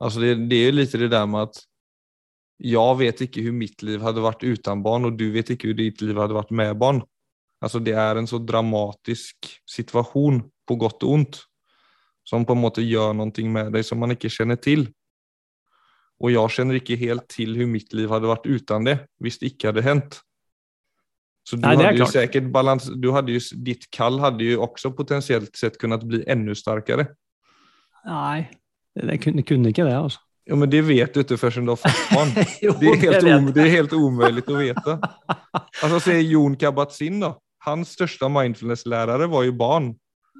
altså 0.00 0.20
det, 0.20 0.34
det 0.50 0.58
er 0.58 0.68
jo 0.68 0.76
litt 0.76 0.96
det 1.00 1.08
der 1.12 1.28
med 1.28 1.48
at 1.48 1.62
jeg 2.60 2.96
vet 3.00 3.22
ikke 3.24 3.40
hvordan 3.40 3.56
mitt 3.56 3.82
liv 3.88 4.02
hadde 4.04 4.24
vært 4.24 4.44
uten 4.44 4.82
barn, 4.84 5.08
og 5.08 5.16
du 5.16 5.30
vet 5.32 5.48
ikke 5.54 5.70
hvordan 5.70 5.86
ditt 5.86 6.02
liv 6.04 6.18
hadde 6.20 6.36
vært 6.36 6.52
med 6.52 6.74
barn. 6.80 7.00
Altså 7.60 7.80
Det 7.84 7.92
er 7.92 8.16
en 8.16 8.28
så 8.28 8.40
dramatisk 8.40 9.50
situasjon, 9.68 10.42
på 10.70 10.76
godt 10.78 11.02
og 11.02 11.10
vondt, 11.10 11.40
som 12.24 12.44
på 12.46 12.54
en 12.54 12.62
måte 12.62 12.82
gjør 12.84 13.12
noe 13.18 13.44
med 13.50 13.72
deg 13.74 13.84
som 13.84 13.98
man 13.98 14.14
ikke 14.14 14.30
kjenner 14.30 14.56
til. 14.62 14.86
Og 16.20 16.30
jeg 16.30 16.54
kjenner 16.56 16.78
ikke 16.78 16.98
helt 17.00 17.26
til 17.32 17.56
hvordan 17.56 17.72
mitt 17.72 17.94
liv 17.96 18.12
hadde 18.12 18.30
vært 18.30 18.46
uten 18.46 18.86
det, 18.86 18.96
hvis 19.18 19.40
det 19.40 19.54
ikke 19.54 19.72
hadde 19.72 19.84
hendt. 19.86 20.20
Så 21.48 21.56
du, 21.56 21.64
Nei, 21.64 21.74
hadde 21.80 21.98
jo 21.98 22.06
säkert 22.06 22.50
balans, 22.52 22.86
du 22.86 23.10
hade 23.16 23.34
ju, 23.34 23.40
ditt 23.64 23.88
kall 23.90 24.20
hadde 24.22 24.44
jo 24.44 24.60
også 24.62 24.92
potentiellt 24.94 25.56
sett 25.56 25.78
kunnet 25.80 26.04
bli 26.06 26.20
enda 26.30 26.54
sterkere. 26.54 27.08
Nei, 28.06 28.44
det 28.94 29.16
kunne, 29.24 29.42
kunne 29.48 29.72
ikke 29.72 29.88
det. 29.88 29.96
altså. 29.96 30.20
Ja, 30.46 30.56
Men 30.56 30.70
det 30.70 30.82
vet 30.86 31.14
du 31.14 31.20
ikke 31.22 31.38
først 31.40 31.62
du 31.64 31.72
har 31.72 31.80
fått 31.80 32.00
barn. 32.12 32.32
det, 32.36 32.46
er 32.46 33.24
helt 33.24 33.54
det 33.54 33.64
er 33.64 33.72
helt 33.76 33.92
umulig 33.96 34.44
å 34.46 34.58
vite. 34.60 34.96
Altså, 35.80 36.00
Se 36.04 36.16
Jon 36.20 36.56
Kabat-Zinn, 36.60 37.20
da. 37.22 37.34
Hans 37.66 37.94
største 37.96 38.28
mindfulness-lærere 38.32 39.28
var 39.30 39.46
jo 39.46 39.56
barn. 39.56 39.92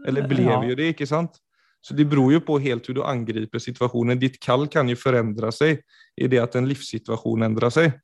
Eller 0.08 0.24
ble 0.28 0.46
ja. 0.46 0.60
jo 0.64 0.76
det, 0.78 0.94
ikke 0.94 1.08
sant? 1.08 1.36
Så 1.80 1.96
det 1.96 2.06
beror 2.08 2.32
jo 2.34 2.42
på 2.44 2.58
helt 2.60 2.84
hvordan 2.84 3.00
du 3.00 3.08
angriper 3.08 3.62
situasjonen. 3.62 4.20
Ditt 4.20 4.38
kall 4.40 4.66
kan 4.72 4.88
jo 4.88 4.98
forandre 5.00 5.52
seg 5.52 5.80
i 6.20 6.28
det 6.28 6.40
at 6.42 6.56
en 6.56 6.68
livssituasjon 6.68 7.46
endrer 7.48 7.72
seg. 7.72 7.98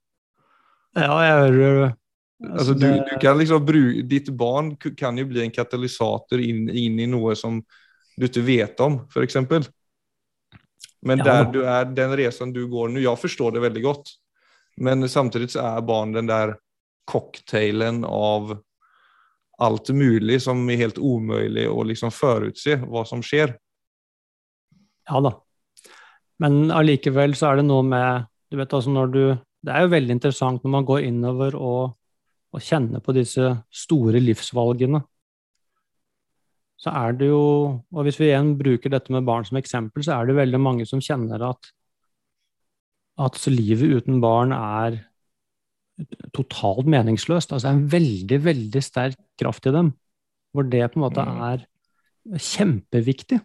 Ja, 0.96 1.12
jeg 1.24 1.38
hører 1.52 1.94
Altså, 2.44 2.74
du, 2.76 2.84
du, 2.84 3.14
kan 3.20 3.38
liksom 3.38 3.62
bruke, 3.64 4.02
ditt 4.04 4.28
barn 4.36 4.74
kan 4.76 5.16
jo 5.16 5.24
bli 5.24 5.40
en 5.40 5.52
katalysator 5.54 6.42
inn, 6.44 6.66
inn 6.68 6.98
i 7.00 7.06
noe 7.08 7.32
som 7.38 7.62
du 8.16 8.26
ikke 8.28 8.44
vet 8.44 8.82
om, 8.84 8.98
f.eks. 9.08 9.38
Men 11.06 11.22
der 11.24 11.48
du 11.48 11.62
er, 11.64 11.88
den 11.96 12.12
reisen 12.18 12.52
du 12.52 12.66
går 12.68 12.90
nå 12.92 13.00
Jeg 13.00 13.20
forstår 13.22 13.56
det 13.56 13.62
veldig 13.64 13.82
godt, 13.84 14.12
men 14.84 15.08
samtidig 15.08 15.54
så 15.54 15.64
er 15.64 15.88
barn 15.88 16.12
den 16.12 16.28
der 16.28 16.58
cocktailen 17.08 18.02
av 18.04 18.58
alt 19.62 19.88
mulig 19.96 20.40
som 20.44 20.60
er 20.70 20.82
helt 20.82 20.98
umulig 20.98 21.66
å 21.70 21.84
liksom 21.88 22.12
forutse 22.12 22.76
hva 22.84 23.04
som 23.08 23.22
skjer. 23.24 23.54
Ja 25.08 25.20
da. 25.24 25.32
Men 26.42 26.72
allikevel 26.74 27.36
så 27.38 27.50
er 27.50 27.60
det 27.60 27.68
noe 27.70 27.84
med 27.86 28.26
du 28.52 28.58
vet 28.60 28.74
altså 28.76 28.92
når 28.92 29.06
du, 29.10 29.22
Det 29.66 29.72
er 29.74 29.82
jo 29.82 29.90
veldig 29.90 30.14
interessant 30.14 30.62
når 30.62 30.70
man 30.70 30.84
går 30.86 31.06
innover 31.08 31.56
og 31.58 31.96
og 32.56 32.64
kjenner 32.64 33.02
på 33.04 33.14
disse 33.16 33.50
store 33.74 34.20
livsvalgene, 34.22 35.02
så 36.76 36.92
er 36.92 37.16
det 37.16 37.30
jo 37.30 37.42
Og 37.96 38.04
hvis 38.04 38.18
vi 38.20 38.28
igjen 38.28 38.54
bruker 38.58 38.92
dette 38.92 39.12
med 39.12 39.24
barn 39.24 39.44
som 39.48 39.56
eksempel, 39.56 40.04
så 40.04 40.18
er 40.18 40.28
det 40.28 40.36
veldig 40.36 40.60
mange 40.60 40.86
som 40.88 41.00
kjenner 41.00 41.40
at, 41.48 41.70
at 43.18 43.38
livet 43.48 44.02
uten 44.02 44.20
barn 44.20 44.52
er 44.52 44.98
totalt 46.36 46.88
meningsløst. 46.90 47.54
Altså 47.54 47.72
en 47.72 47.84
veldig, 47.92 48.38
veldig 48.44 48.82
sterk 48.84 49.18
kraft 49.40 49.68
i 49.68 49.74
dem, 49.74 49.92
hvor 50.52 50.66
det 50.68 50.84
på 50.92 51.00
en 51.00 51.06
måte 51.06 51.24
mm. 51.24 51.44
er 51.50 52.40
kjempeviktig. 52.42 53.40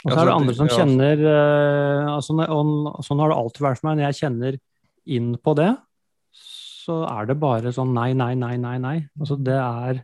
Og 0.00 0.14
så 0.14 0.16
er 0.16 0.30
det 0.30 0.34
andre 0.34 0.56
som 0.56 0.70
kjenner 0.70 1.22
uh, 1.26 2.14
altså, 2.14 2.34
og, 2.40 3.00
Sånn 3.04 3.20
har 3.20 3.32
det 3.32 3.36
alltid 3.36 3.64
vært 3.66 3.80
for 3.80 3.90
meg. 3.90 3.98
Når 3.98 4.06
jeg 4.08 4.20
kjenner 4.22 4.58
inn 5.16 5.32
på 5.42 5.54
det, 5.58 5.70
så 6.40 7.02
er 7.08 7.28
det 7.28 7.36
bare 7.40 7.72
sånn 7.74 7.92
nei, 7.94 8.10
nei, 8.16 8.32
nei, 8.38 8.54
nei. 8.60 8.76
nei. 8.80 8.96
Altså 9.20 9.36
det, 9.36 9.58
er, 9.60 10.00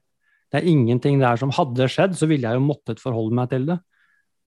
det 0.53 0.61
er 0.61 0.69
ingenting 0.69 1.21
der 1.23 1.41
som 1.41 1.55
hadde 1.57 1.89
skjedd, 1.91 2.17
så 2.19 2.29
ville 2.29 2.45
jeg 2.45 2.61
jo 2.61 2.67
måttet 2.67 3.01
forholde 3.03 3.39
meg 3.39 3.51
til 3.53 3.69
det. 3.71 3.79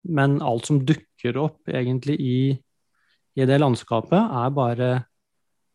Men 0.07 0.37
alt 0.45 0.69
som 0.69 0.83
dukker 0.85 1.41
opp 1.41 1.71
egentlig 1.73 2.15
i, 2.21 2.39
i 3.35 3.47
det 3.49 3.57
landskapet, 3.59 4.19
er 4.21 4.53
bare 4.55 4.91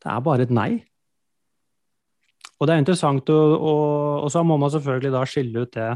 Det 0.04 0.12
er 0.12 0.24
bare 0.24 0.44
et 0.44 0.52
nei. 0.52 0.70
Og 2.60 2.68
det 2.68 2.74
er 2.74 2.82
interessant, 2.82 3.30
og, 3.32 3.54
og, 3.56 4.24
og 4.26 4.32
så 4.32 4.44
må 4.46 4.58
man 4.60 4.72
selvfølgelig 4.72 5.14
da 5.14 5.24
skille 5.28 5.64
ut 5.64 5.76
det 5.76 5.94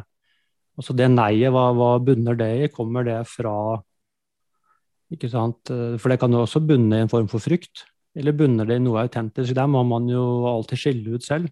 Altså 0.79 0.95
det 0.95 1.09
nei-et, 1.11 1.51
hva, 1.51 1.73
hva 1.75 1.97
bunner 1.99 2.37
det 2.39 2.47
i? 2.55 2.67
Kommer 2.71 3.03
det 3.03 3.17
fra 3.27 3.53
ikke 5.11 5.27
sant? 5.33 5.73
For 5.99 6.13
det 6.13 6.21
kan 6.23 6.31
jo 6.31 6.45
også 6.45 6.63
bunne 6.63 7.01
i 7.01 7.03
en 7.03 7.11
form 7.11 7.27
for 7.27 7.43
frykt. 7.43 7.83
Eller 8.15 8.37
bunner 8.37 8.69
det 8.69 8.77
i 8.79 8.85
noe 8.85 9.03
autentisk? 9.03 9.57
Der 9.59 9.67
må 9.67 9.83
man 9.89 10.07
jo 10.07 10.23
alltid 10.47 10.79
skille 10.79 11.17
ut 11.19 11.27
selv. 11.27 11.51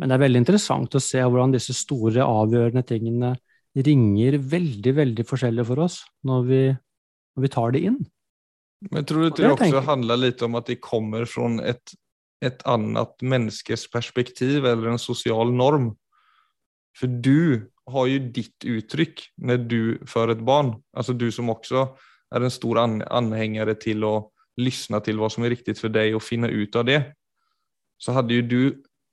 Men 0.00 0.08
det 0.08 0.16
er 0.16 0.22
veldig 0.24 0.40
interessant 0.40 0.96
å 0.96 1.02
se 1.04 1.20
hvordan 1.20 1.52
disse 1.52 1.76
store, 1.76 2.24
avgjørende 2.24 2.84
tingene 2.88 3.34
ringer 3.76 4.38
veldig, 4.40 4.94
veldig 4.96 5.26
forskjellig 5.28 5.66
for 5.68 5.84
oss 5.84 6.00
når 6.26 6.46
vi, 6.48 6.62
når 7.36 7.44
vi 7.44 7.52
tar 7.52 7.76
det 7.76 7.84
inn. 7.90 8.00
Men 8.88 9.04
tror 9.04 9.26
du 9.26 9.28
ikke 9.28 9.42
det 9.42 9.50
også 9.52 9.82
handler 9.84 10.22
litt 10.22 10.42
om 10.46 10.56
at 10.56 10.70
de 10.70 10.78
kommer 10.80 11.26
fra 11.28 11.50
et, 11.68 11.92
et 12.40 12.62
annet 12.68 13.12
menneskes 13.20 13.84
perspektiv 13.92 14.64
eller 14.64 14.94
en 14.94 15.02
sosial 15.02 15.52
norm? 15.52 15.92
For 16.96 17.10
du 17.10 17.68
har 17.90 18.06
jo 18.08 18.22
ditt 18.32 18.64
uttrykk 18.66 19.24
når 19.44 19.64
du 19.68 19.82
får 20.08 20.34
et 20.34 20.44
barn. 20.46 20.74
Altså 20.96 21.12
du 21.12 21.28
som 21.34 21.52
også 21.52 21.90
er 22.30 22.46
en 22.46 22.52
stor 22.52 22.80
anhengere 22.80 23.74
til 23.80 24.06
å 24.06 24.14
lyssna 24.60 25.00
til 25.04 25.20
hva 25.20 25.30
som 25.32 25.44
er 25.44 25.54
riktig 25.54 25.76
for 25.78 25.92
deg 25.92 26.14
og 26.16 26.24
finne 26.24 26.50
ut 26.50 26.76
av 26.76 26.86
det, 26.88 27.00
så 28.00 28.14
hadde 28.16 28.36
jo 28.36 28.46
du 28.46 28.62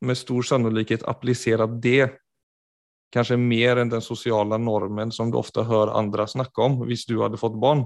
med 0.06 0.20
stor 0.20 0.46
sannolikhet 0.46 1.04
applisert 1.10 1.80
det 1.84 2.12
kanskje 3.14 3.38
mer 3.40 3.80
enn 3.82 3.92
den 3.92 4.04
sosiale 4.04 4.60
normen 4.60 5.12
som 5.16 5.32
du 5.32 5.40
ofte 5.40 5.64
hører 5.66 5.96
andre 5.96 6.28
snakke 6.28 6.64
om, 6.64 6.82
hvis 6.88 7.06
du 7.08 7.18
hadde 7.22 7.40
fått 7.40 7.56
barn. 7.60 7.86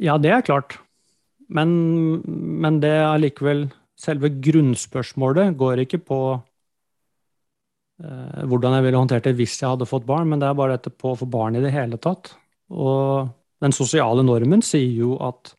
Ja, 0.00 0.16
det 0.18 0.32
er 0.32 0.46
klart. 0.46 0.78
Men, 1.52 1.68
men 2.62 2.80
det 2.82 2.94
er 3.02 3.20
likevel 3.20 3.68
Selve 4.02 4.32
grunnspørsmålet 4.42 5.52
går 5.54 5.84
ikke 5.84 6.00
på 6.02 6.16
eh, 8.02 8.40
hvordan 8.50 8.74
jeg 8.74 8.86
ville 8.88 8.98
håndtert 8.98 9.28
det 9.28 9.36
hvis 9.38 9.60
jeg 9.60 9.68
hadde 9.68 9.86
fått 9.86 10.08
barn, 10.08 10.26
men 10.32 10.40
det 10.42 10.48
er 10.48 10.56
bare 10.58 10.74
dette 10.74 10.90
på 10.90 11.12
å 11.12 11.18
få 11.20 11.28
barn 11.30 11.54
i 11.54 11.62
det 11.62 11.70
hele 11.70 12.00
tatt. 12.02 12.32
Og 12.72 13.28
den 13.62 13.74
sosiale 13.76 14.24
normen 14.26 14.64
sier 14.66 14.96
jo 15.04 15.14
at 15.22 15.52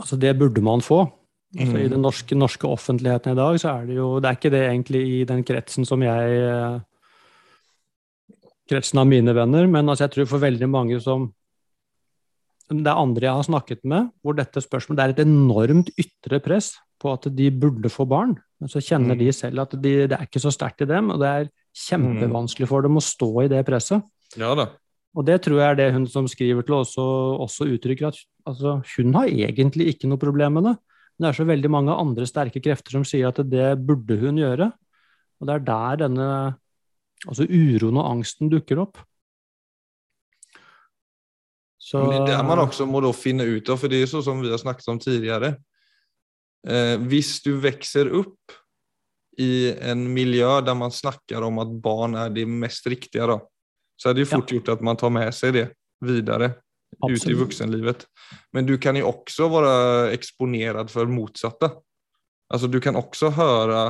altså 0.00 0.16
det 0.16 0.32
burde 0.40 0.62
man 0.64 0.80
få. 0.80 1.02
Altså 1.58 1.76
I 1.76 1.88
mm. 1.88 1.92
den 1.92 2.04
norske, 2.06 2.38
norske, 2.38 2.70
offentligheten 2.70 3.34
i 3.34 3.40
dag 3.42 3.58
så 3.60 3.74
er 3.74 3.90
det 3.90 3.96
jo 3.98 4.20
Det 4.22 4.28
er 4.28 4.36
ikke 4.38 4.52
det 4.54 4.62
egentlig 4.68 5.00
i 5.02 5.24
den 5.26 5.42
kretsen 5.44 5.84
som 5.84 6.00
jeg 6.06 6.36
eh, 6.46 6.78
Kretsen 8.70 9.00
av 9.02 9.08
mine 9.10 9.34
venner, 9.34 9.66
men 9.66 9.88
altså 9.90 10.06
jeg 10.06 10.14
tror 10.14 10.30
for 10.30 10.44
veldig 10.44 10.68
mange 10.70 11.00
som 11.02 11.24
Det 12.70 12.86
er 12.86 13.00
andre 13.00 13.26
jeg 13.26 13.34
har 13.34 13.46
snakket 13.48 13.80
med, 13.88 14.12
hvor 14.22 14.36
dette 14.38 14.62
spørsmålet 14.62 14.98
Det 14.98 15.04
er 15.04 15.14
et 15.16 15.24
enormt 15.26 15.90
ytre 15.98 16.38
press 16.44 16.76
på 17.00 17.14
at 17.16 17.26
de 17.34 17.48
burde 17.50 17.90
få 17.90 18.06
barn. 18.06 18.36
Men 18.60 18.70
så 18.70 18.82
kjenner 18.84 19.16
mm. 19.16 19.20
de 19.22 19.32
selv 19.34 19.64
at 19.64 19.74
de, 19.74 19.94
det 20.10 20.16
er 20.16 20.28
ikke 20.28 20.42
så 20.42 20.52
sterkt 20.54 20.84
i 20.84 20.88
dem, 20.90 21.08
og 21.14 21.22
det 21.22 21.30
er 21.30 21.50
kjempevanskelig 21.88 22.68
for 22.68 22.84
dem 22.84 23.00
å 23.00 23.04
stå 23.04 23.30
i 23.46 23.50
det 23.50 23.64
presset. 23.66 24.04
Ja 24.38 24.52
da. 24.58 24.68
Og 25.18 25.26
det 25.26 25.40
tror 25.42 25.58
jeg 25.58 25.72
er 25.72 25.78
det 25.80 25.88
hun 25.96 26.06
som 26.06 26.28
skriver 26.30 26.62
til 26.66 26.76
også, 26.76 27.04
også 27.42 27.66
uttrykker, 27.74 28.12
at 28.12 28.20
altså, 28.46 28.76
hun 28.94 29.16
har 29.16 29.32
egentlig 29.32 29.90
ikke 29.94 30.10
noe 30.10 30.22
problem 30.22 30.58
med 30.58 30.68
det. 30.68 30.76
Men 31.16 31.24
det 31.24 31.30
er 31.32 31.38
så 31.40 31.48
veldig 31.48 31.70
mange 31.72 31.96
andre 32.04 32.28
sterke 32.28 32.62
krefter 32.62 32.94
som 32.94 33.06
sier 33.08 33.32
at 33.32 33.40
det 33.50 33.72
burde 33.82 34.20
hun 34.20 34.38
gjøre. 34.38 34.70
Og 35.40 35.48
det 35.48 35.56
er 35.56 35.66
der 35.66 36.02
denne 36.04 36.28
altså 37.26 37.44
uroen 37.48 37.98
og 38.00 38.06
angsten 38.06 38.52
dukker 38.52 38.84
opp. 38.84 39.00
Så... 41.90 41.98
Men 42.06 42.22
det 42.28 42.36
er 42.36 42.46
man 42.46 42.62
også 42.62 42.86
må 42.86 43.00
da 43.02 43.10
finne 43.16 43.42
ut 43.48 43.66
av, 43.66 43.80
for 43.80 43.90
det 43.90 43.98
er 43.98 44.10
sånn 44.10 44.22
som 44.22 44.42
vi 44.42 44.50
har 44.52 44.60
snakket 44.62 44.92
om 44.92 45.00
tidligere. 45.02 45.56
Eh, 46.68 46.94
hvis 47.10 47.40
du 47.42 47.56
vokser 47.58 48.12
opp 48.14 48.54
i 49.40 49.72
en 49.90 50.04
miljø 50.14 50.52
der 50.62 50.76
man 50.78 50.94
snakker 50.94 51.42
om 51.46 51.58
at 51.62 51.72
barn 51.82 52.14
er 52.20 52.30
det 52.34 52.46
mest 52.46 52.86
riktige, 52.90 53.26
da, 53.26 53.40
så 53.98 54.10
er 54.10 54.16
det 54.16 54.26
jo 54.26 54.32
fort 54.36 54.52
ja. 54.52 54.58
gjort 54.58 54.74
at 54.76 54.84
man 54.86 55.00
tar 55.00 55.14
med 55.16 55.34
seg 55.34 55.56
det 55.56 55.66
videre 56.04 56.52
ut 57.00 57.26
i 57.26 57.36
voksenlivet. 57.38 58.06
Men 58.54 58.70
du 58.70 58.76
kan 58.82 58.98
jo 58.98 59.10
også 59.10 59.50
være 59.50 59.74
eksponert 60.14 60.94
for 60.94 61.10
motsatte. 61.10 61.72
Altså, 62.50 62.70
du 62.70 62.78
kan 62.82 62.98
også 62.98 63.32
høre 63.34 63.82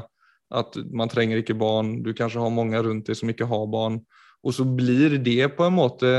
at 0.50 0.76
man 0.88 1.10
trenger 1.12 1.40
ikke 1.40 1.58
barn, 1.58 1.98
du 2.02 2.14
kanskje 2.16 2.42
har 2.42 2.52
mange 2.54 2.80
rundt 2.82 3.12
deg 3.12 3.18
som 3.18 3.30
ikke 3.30 3.48
har 3.50 3.68
barn. 3.70 4.00
Og 4.40 4.56
så 4.56 4.64
blir 4.64 5.18
det 5.20 5.52
på 5.56 5.68
en 5.68 5.76
måte 5.76 6.12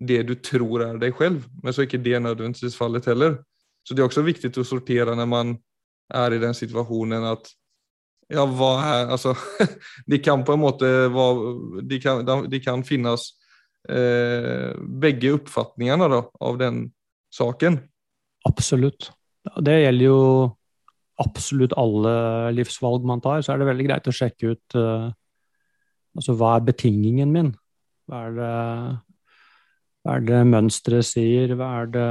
det 0.00 0.22
du 0.28 0.34
tror 0.40 0.84
er 0.86 1.00
deg 1.00 1.16
selv, 1.18 1.44
men 1.62 1.72
så 1.72 1.82
er 1.82 1.88
ikke 1.88 2.02
det 2.04 2.20
nødvendigvis 2.24 2.78
fallet 2.78 3.08
heller. 3.10 3.38
Så 3.84 3.94
det 3.94 4.02
er 4.02 4.08
også 4.08 4.24
viktig 4.24 4.52
å 4.60 4.66
sortere 4.66 5.16
når 5.16 5.28
man 5.28 5.56
er 6.14 6.34
i 6.34 6.40
den 6.42 6.56
situasjonen 6.56 7.26
at 7.30 7.50
ja, 8.30 8.44
hva 8.46 8.70
er 8.84 9.12
Altså, 9.16 9.34
det 10.10 10.20
kan 10.22 10.44
på 10.46 10.54
en 10.54 10.62
måte 10.62 10.86
være 11.10 11.80
Det 11.88 11.98
kan, 12.02 12.22
de 12.24 12.60
kan 12.62 12.84
finnes 12.86 13.24
eh, 13.90 14.70
begge 14.78 15.34
oppfatningene 15.34 16.08
da, 16.12 16.20
av 16.40 16.58
den 16.60 16.84
saken. 17.34 17.80
Absolutt. 18.46 19.10
Det 19.62 19.76
gjelder 19.80 20.06
jo 20.06 20.20
absolutt 21.20 21.74
alle 21.78 22.12
livsvalg 22.56 23.04
man 23.06 23.22
tar. 23.24 23.42
Så 23.42 23.52
er 23.52 23.60
det 23.60 23.68
veldig 23.70 23.86
greit 23.88 24.08
å 24.08 24.14
sjekke 24.14 24.54
ut 24.54 24.76
uh, 24.78 25.10
altså 26.16 26.34
hva 26.38 26.56
er 26.56 26.66
betingingen 26.70 27.34
min? 27.34 27.50
Hva 28.08 28.24
er 28.28 28.36
det, 28.38 28.54
hva 30.04 30.16
er 30.16 30.24
det 30.24 30.40
mønsteret 30.48 31.06
sier? 31.06 31.54
Hva 31.58 31.70
er 31.82 31.94
det 31.96 32.08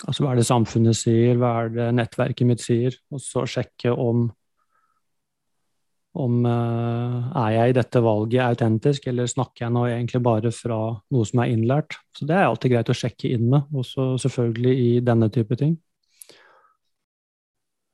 Altså, 0.00 0.22
hva 0.24 0.30
er 0.32 0.38
det 0.40 0.46
samfunnet 0.48 0.96
sier, 0.96 1.34
hva 1.36 1.48
er 1.60 1.66
det 1.74 1.86
nettverket 1.92 2.48
mitt 2.48 2.62
sier? 2.64 2.94
Og 3.12 3.20
så 3.20 3.42
sjekke 3.44 3.92
om 3.92 4.30
om 6.18 6.40
uh, 6.42 7.28
er 7.44 7.52
jeg 7.54 7.70
i 7.70 7.74
dette 7.76 8.00
valget 8.02 8.42
autentisk, 8.42 9.04
eller 9.12 9.28
snakker 9.30 9.66
jeg 9.66 9.74
nå 9.76 9.84
egentlig 9.86 10.20
bare 10.26 10.50
fra 10.54 10.78
noe 11.14 11.28
som 11.28 11.42
er 11.44 11.52
innlært. 11.52 11.94
Så 12.16 12.26
det 12.26 12.34
er 12.34 12.48
alltid 12.48 12.72
greit 12.72 12.90
å 12.90 12.96
sjekke 12.98 13.30
inn 13.30 13.46
med, 13.52 13.68
også 13.70 14.16
selvfølgelig 14.24 14.74
i 14.74 14.90
denne 15.06 15.30
type 15.30 15.58
ting. 15.60 15.76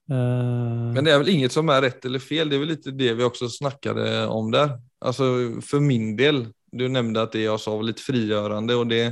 Uh, 0.09 0.95
Men 0.97 1.05
det 1.05 1.13
er 1.13 1.21
vel 1.21 1.35
inget 1.35 1.53
som 1.53 1.69
er 1.75 1.83
rett 1.89 2.09
eller 2.09 2.23
feil, 2.23 2.49
det 2.49 2.57
er 2.57 2.63
vel 2.63 2.73
litt 2.73 2.89
det 2.89 3.13
vi 3.19 3.27
også 3.27 3.51
snakket 3.53 4.01
om 4.33 4.49
der. 4.55 4.79
Altså 5.05 5.61
For 5.67 5.85
min 5.85 6.15
del, 6.17 6.47
du 6.73 6.89
nevnte 6.89 7.27
at 7.27 7.37
det 7.37 7.47
jeg 7.47 7.63
sa 7.63 7.75
var 7.77 7.87
litt 7.89 8.03
frigjørende, 8.03 8.77
og 8.79 8.89
det, 8.91 9.05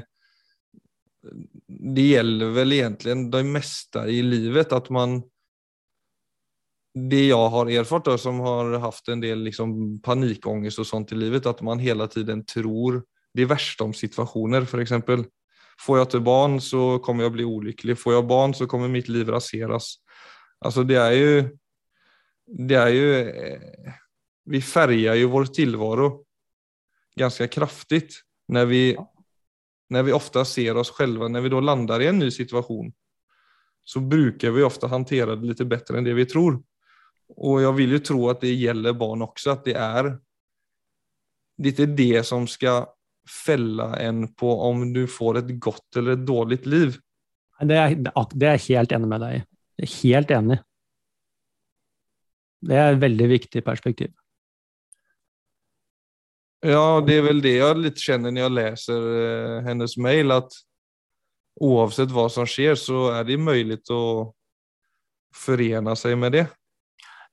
det 1.68 2.08
gjelder 2.08 2.56
vel 2.56 2.76
egentlig 2.78 3.16
det 3.32 3.44
meste 3.46 4.04
i 4.10 4.20
livet, 4.24 4.74
at 4.74 4.90
man 4.94 5.20
det 6.94 7.24
jeg 7.26 7.50
har 7.50 7.70
erfart, 7.74 8.12
som 8.22 8.38
har 8.44 8.76
hatt 8.84 9.08
en 9.10 9.22
del 9.22 9.40
liksom, 9.48 9.98
panikångest 10.04 10.78
og 10.78 10.86
sånt 10.86 11.14
i 11.14 11.18
livet, 11.18 11.46
at 11.50 11.62
man 11.66 11.82
hele 11.82 12.06
tiden 12.10 12.44
tror 12.46 13.00
det 13.34 13.48
verste 13.50 13.82
om 13.82 13.94
situasjoner. 13.96 14.62
F.eks. 14.62 14.94
Får 15.82 15.98
jeg 15.98 16.10
til 16.12 16.22
barn, 16.22 16.60
så 16.62 17.00
kommer 17.02 17.26
jeg 17.26 17.32
å 17.32 17.34
bli 17.34 17.48
ulykkelig. 17.48 17.98
Får 17.98 18.14
jeg 18.14 18.28
barn, 18.30 18.54
så 18.54 18.68
kommer 18.70 18.92
mitt 18.92 19.10
liv 19.10 19.26
raseres. 19.34 19.96
Altså, 20.62 20.86
det 20.86 21.00
er 21.00 21.18
jo 21.18 21.34
Det 22.44 22.76
er 22.76 22.88
jo 22.92 23.06
eh, 23.16 23.92
Vi 24.46 24.60
färgar 24.60 25.16
jo 25.16 25.30
vår 25.32 25.46
tilvaro 25.46 26.24
ganske 27.18 27.48
kraftig 27.48 28.08
når 28.48 28.66
vi, 28.66 28.96
när 29.90 30.02
vi 30.02 30.12
ofte 30.12 30.44
ser 30.44 30.76
oss 30.76 30.90
själva, 30.90 31.28
når 31.28 31.40
vi 31.40 31.48
då 31.48 31.60
lander 31.60 32.00
i 32.00 32.06
en 32.06 32.18
ny 32.18 32.30
situasjon, 32.30 32.92
så 33.84 34.00
bruker 34.00 34.50
vi 34.50 34.62
ofte 34.62 34.86
hantera 34.86 35.36
det 35.36 35.46
litt 35.46 35.62
bedre 35.68 35.98
enn 35.98 36.06
det 36.06 36.16
vi 36.16 36.26
tror. 36.26 36.58
Og 37.36 37.62
jeg 37.62 37.76
vil 37.78 37.96
jo 37.96 38.02
tro 38.04 38.20
at 38.32 38.42
det 38.44 38.52
gjelder 38.52 38.96
barn 38.96 39.24
også, 39.24 39.56
at 39.56 39.64
det 39.68 39.78
det 41.56 41.78
er 41.78 41.94
det 41.94 42.24
som 42.26 42.48
skal 42.50 42.88
felle 43.30 43.86
en 44.02 44.26
på 44.34 44.50
om 44.66 44.92
du 44.92 45.06
får 45.06 45.38
et 45.38 45.52
godt 45.62 45.96
eller 45.96 46.16
et 46.16 46.26
dårligt 46.26 46.66
liv. 46.66 46.96
Det 47.62 47.76
er, 47.78 47.94
det 48.34 48.48
er 48.48 48.64
helt 48.68 48.92
enig 48.92 49.08
med 49.08 49.22
deg 49.22 49.36
i. 49.38 49.44
Helt 50.02 50.30
enig. 50.34 50.58
Det 52.64 52.76
er 52.76 52.92
et 52.92 53.00
veldig 53.00 53.28
viktig 53.30 53.62
perspektiv. 53.64 54.10
Ja, 56.64 57.00
det 57.04 57.18
er 57.18 57.26
vel 57.26 57.42
det 57.44 57.58
jeg 57.58 57.76
litt 57.76 58.00
kjenner 58.00 58.32
når 58.32 58.46
jeg 58.46 58.56
leser 58.56 59.02
uh, 59.04 59.56
hennes 59.66 59.98
mail, 60.00 60.32
at 60.32 60.54
uansett 61.60 62.12
hva 62.14 62.24
som 62.32 62.48
skjer, 62.48 62.78
så 62.80 63.10
er 63.18 63.26
det 63.28 63.36
mulig 63.36 63.82
å 63.92 64.32
forene 65.34 65.92
seg 65.98 66.16
med 66.18 66.38
det. 66.38 66.46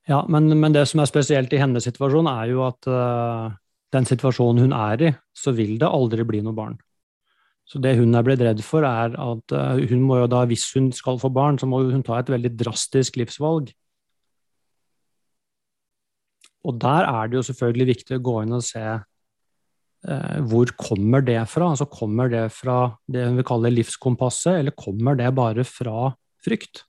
Ja, 0.09 0.23
men, 0.27 0.49
men, 0.59 0.73
det 0.75 0.83
som 0.89 0.99
er 0.99 1.07
spesielt 1.07 1.53
i 1.53 1.59
hennes 1.61 1.85
situasjon, 1.87 2.27
er 2.27 2.51
jo 2.51 2.65
at 2.65 2.89
uh, 2.91 3.53
den 3.95 4.07
situasjonen 4.09 4.65
hun 4.65 4.75
er 4.75 5.03
i, 5.07 5.11
så 5.31 5.53
vil 5.55 5.77
det 5.79 5.87
aldri 5.87 6.25
bli 6.27 6.41
noe 6.43 6.57
barn. 6.57 6.75
Så 7.69 7.79
det 7.79 7.93
hun 8.01 8.17
er 8.17 8.25
blitt 8.27 8.41
redd 8.43 8.59
for, 8.67 8.83
er 8.83 9.15
at 9.15 9.55
uh, 9.55 9.79
hun 9.91 10.01
må 10.03 10.17
jo 10.19 10.31
da, 10.33 10.41
hvis 10.49 10.65
hun 10.75 10.89
skal 10.95 11.21
få 11.21 11.31
barn, 11.31 11.61
så 11.61 11.69
må 11.69 11.85
hun 11.87 12.03
ta 12.03 12.19
et 12.19 12.33
veldig 12.33 12.51
drastisk 12.59 13.21
livsvalg. 13.21 13.71
Og 16.67 16.75
der 16.83 17.07
er 17.07 17.29
det 17.29 17.39
jo 17.39 17.45
selvfølgelig 17.47 17.89
viktig 17.93 18.19
å 18.19 18.25
gå 18.27 18.35
inn 18.43 18.59
og 18.59 18.65
se 18.65 18.83
hvor 20.01 20.71
kommer 20.81 21.21
det 21.21 21.37
fra? 21.45 21.67
Altså 21.75 21.85
Kommer 21.85 22.31
det 22.31 22.47
fra 22.55 22.97
det 23.05 23.21
hun 23.27 23.35
vil 23.37 23.45
kalle 23.45 23.69
livskompasset, 23.69 24.55
eller 24.57 24.73
kommer 24.73 25.13
det 25.19 25.27
bare 25.37 25.61
fra 25.67 26.09
frykt? 26.41 26.81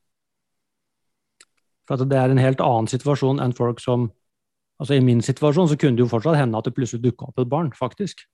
For 1.84 2.00
at 2.00 2.08
det 2.08 2.16
er 2.16 2.32
en 2.32 2.40
helt 2.40 2.62
annen 2.64 2.88
situasjon 2.88 3.42
enn 3.42 3.56
folk 3.56 3.82
som 3.84 4.10
Altså 4.82 4.96
I 4.96 5.04
min 5.04 5.20
situasjon 5.22 5.68
så 5.70 5.76
kunne 5.78 5.94
det 5.94 6.02
jo 6.02 6.10
fortsatt 6.10 6.40
hende 6.40 6.58
at 6.58 6.66
det 6.66 6.72
plutselig 6.74 7.04
dukka 7.04 7.28
opp 7.28 7.36
et 7.38 7.50
barn, 7.50 7.68
faktisk. 7.76 8.24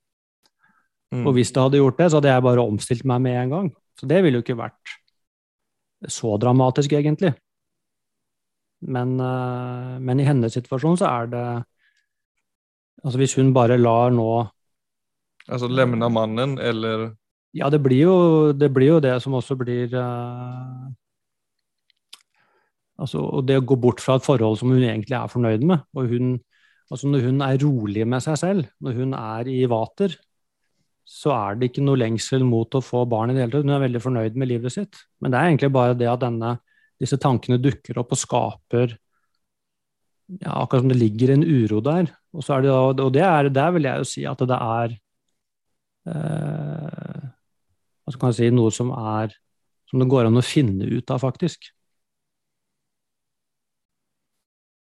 Mm. 1.13 1.27
Og 1.27 1.35
hvis 1.35 1.51
det 1.53 1.61
hadde 1.61 1.77
gjort 1.77 1.99
det, 1.99 2.07
så 2.09 2.17
hadde 2.17 2.31
jeg 2.31 2.45
bare 2.45 2.63
omstilt 2.63 3.05
meg 3.05 3.21
med 3.21 3.37
en 3.37 3.53
gang. 3.53 3.67
Så 3.99 4.09
det 4.09 4.23
ville 4.23 4.39
jo 4.39 4.45
ikke 4.45 4.57
vært 4.57 4.95
så 6.09 6.31
dramatisk, 6.41 6.95
egentlig. 6.97 7.35
Men, 8.81 9.17
uh, 9.19 9.99
men 10.01 10.23
i 10.23 10.25
hennes 10.25 10.55
situasjon 10.55 10.97
så 11.01 11.11
er 11.11 11.35
det 11.35 11.47
Altså 12.99 13.15
hvis 13.21 13.37
hun 13.37 13.53
bare 13.55 13.77
lar 13.79 14.09
nå 14.11 14.25
Altså 15.49 15.69
lemne 15.71 16.09
mannen, 16.13 16.57
eller 16.61 17.09
Ja, 17.57 17.69
det 17.73 17.81
blir 17.81 18.03
jo 18.05 18.15
det, 18.53 18.69
blir 18.73 18.93
jo 18.93 18.99
det 19.01 19.15
som 19.23 19.33
også 19.33 19.57
blir 19.57 19.95
uh, 19.97 20.89
Altså, 22.99 23.21
og 23.23 23.45
det 23.47 23.57
å 23.57 23.65
gå 23.65 23.77
bort 23.79 24.01
fra 24.03 24.17
et 24.19 24.25
forhold 24.25 24.59
som 24.59 24.73
hun 24.73 24.83
egentlig 24.83 25.15
er 25.15 25.31
fornøyd 25.31 25.63
med. 25.63 25.85
og 25.95 26.09
hun, 26.11 26.33
altså 26.91 27.07
Når 27.07 27.29
hun 27.29 27.43
er 27.45 27.61
rolig 27.63 28.07
med 28.07 28.25
seg 28.25 28.35
selv, 28.41 28.65
når 28.83 28.97
hun 28.97 29.13
er 29.15 29.47
i 29.47 29.61
vater, 29.71 30.17
så 31.09 31.31
er 31.33 31.55
det 31.57 31.69
ikke 31.71 31.85
noe 31.85 31.97
lengsel 31.97 32.43
mot 32.45 32.75
å 32.75 32.83
få 32.83 33.05
barn 33.09 33.31
i 33.31 33.37
det 33.37 33.45
hele 33.45 33.53
tatt. 33.55 33.65
Hun 33.65 33.73
er 33.77 33.85
veldig 33.85 34.01
fornøyd 34.03 34.35
med 34.37 34.51
livet 34.51 34.75
sitt. 34.75 34.99
Men 35.23 35.31
det 35.31 35.39
er 35.39 35.47
egentlig 35.47 35.71
bare 35.73 35.95
det 35.97 36.09
at 36.11 36.21
denne 36.21 36.57
disse 36.99 37.17
tankene 37.21 37.57
dukker 37.63 37.97
opp 38.01 38.11
og 38.13 38.19
skaper 38.19 38.97
ja, 40.29 40.59
Akkurat 40.59 40.83
som 40.83 40.91
det 40.91 40.99
ligger 40.99 41.31
en 41.33 41.41
uro 41.47 41.79
der. 41.81 42.11
Og, 42.35 42.43
det, 42.45 42.73
og 42.75 43.13
det 43.15 43.23
er, 43.25 43.49
der 43.49 43.71
vil 43.73 43.87
jeg 43.87 44.03
jo 44.03 44.09
si 44.11 44.25
at 44.29 44.43
det 44.45 44.59
er 44.59 44.93
eh, 46.09 47.27
Hva 48.03 48.15
skal 48.15 48.27
man 48.27 48.35
si 48.37 48.49
Noe 48.53 48.73
som 48.73 48.91
er 48.95 49.35
som 49.89 50.01
det 50.01 50.09
går 50.09 50.27
an 50.29 50.37
å 50.37 50.45
finne 50.45 50.85
ut 50.85 51.09
av, 51.09 51.21
faktisk. 51.23 51.71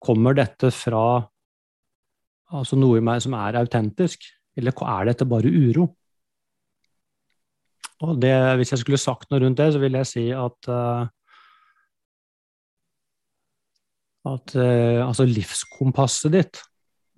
Kommer 0.04 0.36
dette 0.36 0.72
fra 0.76 1.04
altså 2.50 2.80
noe 2.80 3.00
i 3.00 3.06
meg 3.06 3.22
som 3.24 3.36
er 3.38 3.60
autentisk, 3.60 4.26
eller 4.60 4.76
er 4.92 5.10
dette 5.12 5.28
bare 5.30 5.52
uro? 5.52 5.88
Og 8.00 8.20
det, 8.20 8.34
Hvis 8.60 8.72
jeg 8.72 8.80
skulle 8.84 9.00
sagt 9.00 9.32
noe 9.32 9.42
rundt 9.44 9.60
det, 9.60 9.74
så 9.74 9.80
ville 9.80 10.00
jeg 10.00 10.08
si 10.08 10.26
at 10.32 10.70
uh, 10.72 11.08
at 14.30 14.56
uh, 14.56 15.08
altså 15.08 15.26
livskompasset 15.28 16.34
ditt, 16.36 16.60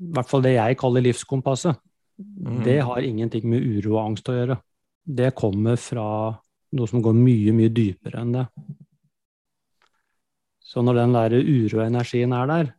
i 0.01 0.13
hvert 0.15 0.29
fall 0.29 0.43
det 0.45 0.55
jeg 0.55 0.77
kaller 0.81 1.05
livskompasset, 1.05 1.77
mm. 2.21 2.61
det 2.65 2.79
har 2.87 3.01
ingenting 3.05 3.49
med 3.49 3.63
uro 3.63 3.97
og 3.97 4.03
angst 4.05 4.29
å 4.31 4.35
gjøre. 4.35 4.57
Det 5.01 5.33
kommer 5.37 5.79
fra 5.81 6.05
noe 6.77 6.87
som 6.87 7.03
går 7.03 7.17
mye, 7.17 7.53
mye 7.55 7.73
dypere 7.73 8.21
enn 8.21 8.35
det. 8.37 8.45
Så 10.71 10.83
når 10.85 11.01
den 11.01 11.15
der 11.17 11.35
uroenergien 11.41 12.33
er 12.37 12.47
der, 12.47 12.73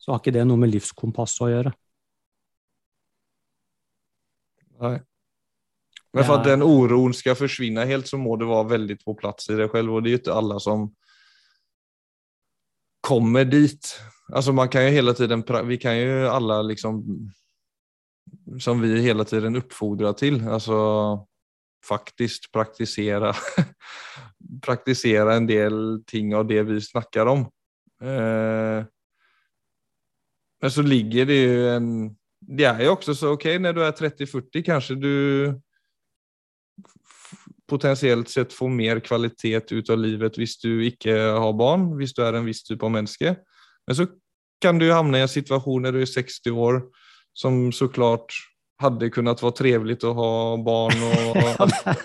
så 0.00 0.14
har 0.14 0.22
ikke 0.22 0.34
det 0.34 0.44
noe 0.48 0.58
med 0.58 0.72
livskompasset 0.72 1.44
å 1.44 1.50
gjøre. 1.52 1.72
Nei. 4.82 4.96
Men 6.12 6.26
for 6.28 6.40
at 6.40 6.48
den 6.48 6.64
uroen 6.64 7.14
skal 7.16 7.36
forsvinne 7.38 7.84
helt, 7.88 8.08
så 8.08 8.18
må 8.20 8.34
det 8.40 8.48
være 8.48 8.72
veldig 8.74 8.96
på 9.00 9.14
plass 9.16 9.48
i 9.48 9.56
deg 9.56 9.70
selv. 9.72 9.94
Og 9.94 10.02
det 10.02 10.10
er 10.10 10.16
jo 10.16 10.22
ikke 10.22 10.40
alle 10.40 10.58
som 10.60 10.88
kommer 13.04 13.46
dit. 13.48 13.92
Altså 14.32 14.52
man 14.56 14.68
kan 14.72 14.86
jo 14.86 14.96
hele 14.96 15.14
tiden, 15.16 15.44
Vi 15.68 15.76
kan 15.76 15.96
jo 15.96 16.28
alle 16.30 16.62
liksom 16.72 17.00
Som 18.60 18.82
vi 18.82 19.00
hele 19.00 19.24
tiden 19.24 19.56
oppfordrer 19.56 20.16
til. 20.18 20.40
Altså 20.44 20.78
faktisk 21.82 22.52
praktisere 22.54 23.32
praktisere 24.66 25.36
en 25.36 25.46
del 25.48 25.76
ting 26.06 26.34
av 26.34 26.46
det 26.48 26.62
vi 26.68 26.80
snakker 26.82 27.30
om. 27.32 27.44
Eh, 28.02 28.84
men 30.62 30.70
så 30.70 30.82
ligger 30.86 31.26
det 31.26 31.38
jo 31.42 31.70
en 31.76 31.88
Det 32.42 32.64
er 32.66 32.80
jo 32.82 32.96
også 32.96 33.14
så 33.14 33.28
ok, 33.36 33.44
når 33.62 33.72
du 33.72 33.80
er 33.86 33.92
30-40, 33.94 34.62
kanskje 34.66 34.94
du 34.98 35.12
potensielt 37.70 38.28
sett 38.28 38.52
får 38.52 38.72
mer 38.74 38.98
kvalitet 38.98 39.70
ut 39.70 39.90
av 39.94 40.00
livet 40.02 40.34
hvis 40.36 40.56
du 40.58 40.82
ikke 40.82 41.14
har 41.14 41.52
barn, 41.54 41.92
hvis 42.00 42.10
du 42.16 42.24
er 42.26 42.34
en 42.34 42.48
viss 42.48 42.64
type 42.66 42.82
av 42.82 42.90
menneske. 42.90 43.36
Men 43.86 43.96
så 43.96 44.08
kan 44.62 44.78
du 44.78 44.88
havne 44.90 45.20
i 45.20 45.22
en 45.22 45.30
situasjon 45.30 45.86
når 45.86 45.94
du 45.94 46.00
er 46.02 46.10
60 46.10 46.50
år, 46.50 46.82
som 47.34 47.72
så 47.72 47.88
klart 47.88 48.34
hadde 48.82 49.10
kunnet 49.14 49.42
være 49.42 49.56
trevlig 49.56 49.98
å 50.04 50.12
ha 50.16 50.32
barn 50.64 51.04
og, 51.06 51.38
alt, 51.62 52.02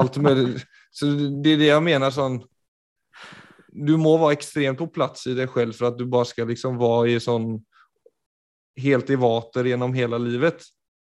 alt 0.00 0.18
mulig. 0.22 0.64
Så 0.94 1.10
det 1.42 1.56
er 1.56 1.62
det 1.62 1.70
jeg 1.72 1.82
mener 1.82 2.12
sånn 2.14 2.36
Du 3.74 3.96
må 3.98 4.12
være 4.22 4.36
ekstremt 4.36 4.78
på 4.78 4.86
plass 4.94 5.26
i 5.26 5.34
deg 5.34 5.50
selv 5.50 5.74
for 5.74 5.90
at 5.90 5.98
du 5.98 6.04
bare 6.06 6.28
skal 6.30 6.46
liksom 6.46 6.78
være 6.78 7.16
i 7.16 7.22
sånn 7.22 7.56
helt 8.78 9.10
i 9.10 9.18
vater 9.18 9.70
gjennom 9.70 9.94
hele 9.94 10.18
livet. 10.22 10.62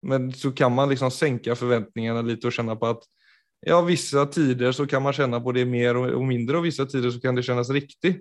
Men 0.08 0.30
så 0.36 0.51
kan 0.56 0.73
man 0.75 0.91
liksom 0.91 1.12
senke 1.12 1.56
forventningene 1.56 2.23
litt 2.27 2.43
og 2.45 2.53
kjenne 2.53 2.75
på 2.80 2.91
at 2.91 3.08
ja, 3.65 3.80
visse 3.82 4.21
tider 4.32 4.75
så 4.75 4.86
kan 4.88 5.01
man 5.03 5.15
kjenne 5.15 5.39
på 5.43 5.53
det 5.56 5.65
mer 5.67 5.97
og, 5.97 6.21
mindre, 6.27 6.60
og 6.60 6.67
visse 6.67 6.86
tider 6.88 7.12
så 7.12 7.21
kan 7.23 7.36
det 7.36 7.45
kjennes 7.47 7.71
riktig. 7.73 8.13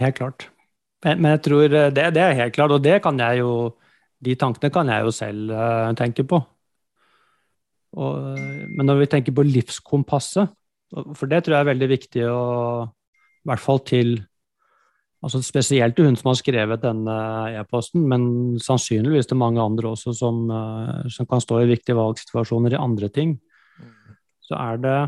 Helt 0.00 0.16
klart. 0.18 0.48
Men, 1.04 1.20
men 1.20 1.34
jeg 1.34 1.42
tror 1.44 1.66
det, 1.68 1.84
det, 1.92 2.22
er 2.22 2.38
helt 2.38 2.54
klart, 2.56 2.72
og 2.72 2.82
det 2.82 3.02
kan 3.04 3.18
jeg 3.20 3.42
jo 3.42 3.50
de 4.24 4.34
tankene 4.40 4.72
kan 4.72 4.90
jeg 4.90 5.06
jo 5.06 5.14
selv 5.14 5.54
uh, 5.54 5.92
tenke 5.98 6.26
på. 6.28 6.40
Og, 7.94 8.36
men 8.74 8.88
når 8.88 9.04
vi 9.04 9.10
tenker 9.12 9.34
på 9.36 9.46
livskompasset, 9.46 10.54
for 11.14 11.30
det 11.30 11.44
tror 11.44 11.56
jeg 11.56 11.64
er 11.64 11.72
veldig 11.72 11.88
viktig 11.90 12.22
å 12.30 12.40
I 12.84 13.48
hvert 13.50 13.62
fall 13.62 13.80
til 13.86 14.16
altså 15.24 15.40
Spesielt 15.42 15.96
til 15.96 16.10
hun 16.10 16.18
som 16.20 16.28
har 16.30 16.36
skrevet 16.36 16.82
denne 16.82 17.14
e-posten, 17.56 18.02
men 18.04 18.58
sannsynligvis 18.60 19.30
til 19.30 19.38
mange 19.40 19.62
andre 19.62 19.94
også 19.94 20.12
som, 20.16 20.42
uh, 20.52 21.06
som 21.08 21.28
kan 21.30 21.40
stå 21.40 21.62
i 21.62 21.70
viktige 21.70 21.96
valgsituasjoner 21.96 22.76
i 22.76 22.82
andre 22.82 23.08
ting. 23.08 23.38
Så 24.44 24.58
er 24.60 24.82
det 24.84 24.98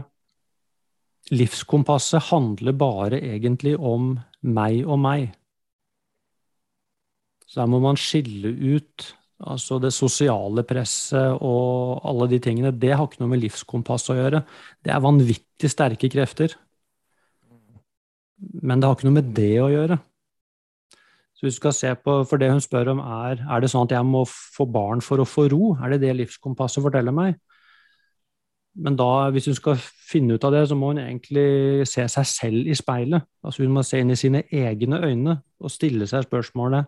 Livskompasset 1.35 2.29
handler 2.31 2.77
bare 2.79 3.19
egentlig 3.19 3.75
om 3.77 4.15
meg 4.47 4.87
og 4.87 5.01
meg. 5.03 5.33
Så 7.47 7.61
der 7.61 7.71
må 7.71 7.79
man 7.83 7.99
skille 7.99 8.51
ut 8.77 9.07
altså 9.47 9.79
det 9.83 9.93
sosiale 9.93 10.65
presset 10.67 11.39
og 11.45 12.01
alle 12.09 12.29
de 12.31 12.41
tingene. 12.43 12.75
Det 12.75 12.95
har 12.95 13.07
ikke 13.07 13.23
noe 13.23 13.35
med 13.35 13.43
livskompass 13.45 14.09
å 14.11 14.17
gjøre. 14.19 14.43
Det 14.83 14.93
er 14.93 15.05
vanvittig 15.05 15.71
sterke 15.71 16.11
krefter. 16.13 16.57
Men 18.37 18.81
det 18.81 18.89
har 18.89 18.97
ikke 18.97 19.09
noe 19.09 19.21
med 19.21 19.33
det 19.37 19.55
å 19.63 19.71
gjøre. 19.73 19.99
Så 21.37 21.51
du 21.51 21.53
skal 21.53 21.75
se 21.77 21.91
på, 22.01 22.23
For 22.25 22.41
det 22.41 22.49
hun 22.51 22.63
spør 22.65 22.95
om, 22.95 23.01
er 23.01 23.45
er 23.45 23.61
det 23.61 23.69
sånn 23.71 23.85
at 23.85 23.93
jeg 23.93 24.09
må 24.09 24.25
få 24.27 24.65
barn 24.65 25.03
for 25.05 25.21
å 25.21 25.29
få 25.29 25.49
ro? 25.53 25.77
Er 25.85 25.93
det 25.93 26.01
det 26.07 26.17
livskompasset 26.17 26.83
forteller 26.83 27.13
meg? 27.13 27.37
Men 28.77 28.97
da, 28.97 29.31
hvis 29.33 29.47
hun 29.49 29.57
skal 29.57 29.77
finne 29.81 30.37
ut 30.37 30.45
av 30.45 30.53
det, 30.53 30.67
så 30.69 30.77
må 30.77 30.93
hun 30.93 31.01
egentlig 31.01 31.87
se 31.89 32.05
seg 32.13 32.27
selv 32.29 32.69
i 32.69 32.77
speilet. 32.77 33.25
Altså 33.45 33.65
Hun 33.65 33.73
må 33.73 33.85
se 33.85 34.01
inn 34.01 34.13
i 34.13 34.19
sine 34.21 34.43
egne 34.53 35.01
øyne 35.01 35.39
og 35.61 35.73
stille 35.73 36.09
seg 36.09 36.27
spørsmålet 36.27 36.85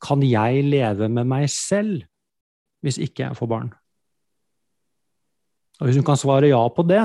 kan 0.00 0.22
jeg 0.24 0.64
leve 0.66 1.08
med 1.12 1.28
meg 1.28 1.48
selv 1.52 2.06
hvis 2.84 2.98
ikke 3.00 3.26
jeg 3.26 3.36
får 3.36 3.50
barn? 3.50 3.70
Og 5.80 5.88
Hvis 5.88 5.96
hun 5.96 6.04
kan 6.04 6.20
svare 6.20 6.48
ja 6.48 6.60
på 6.68 6.84
det, 6.84 7.02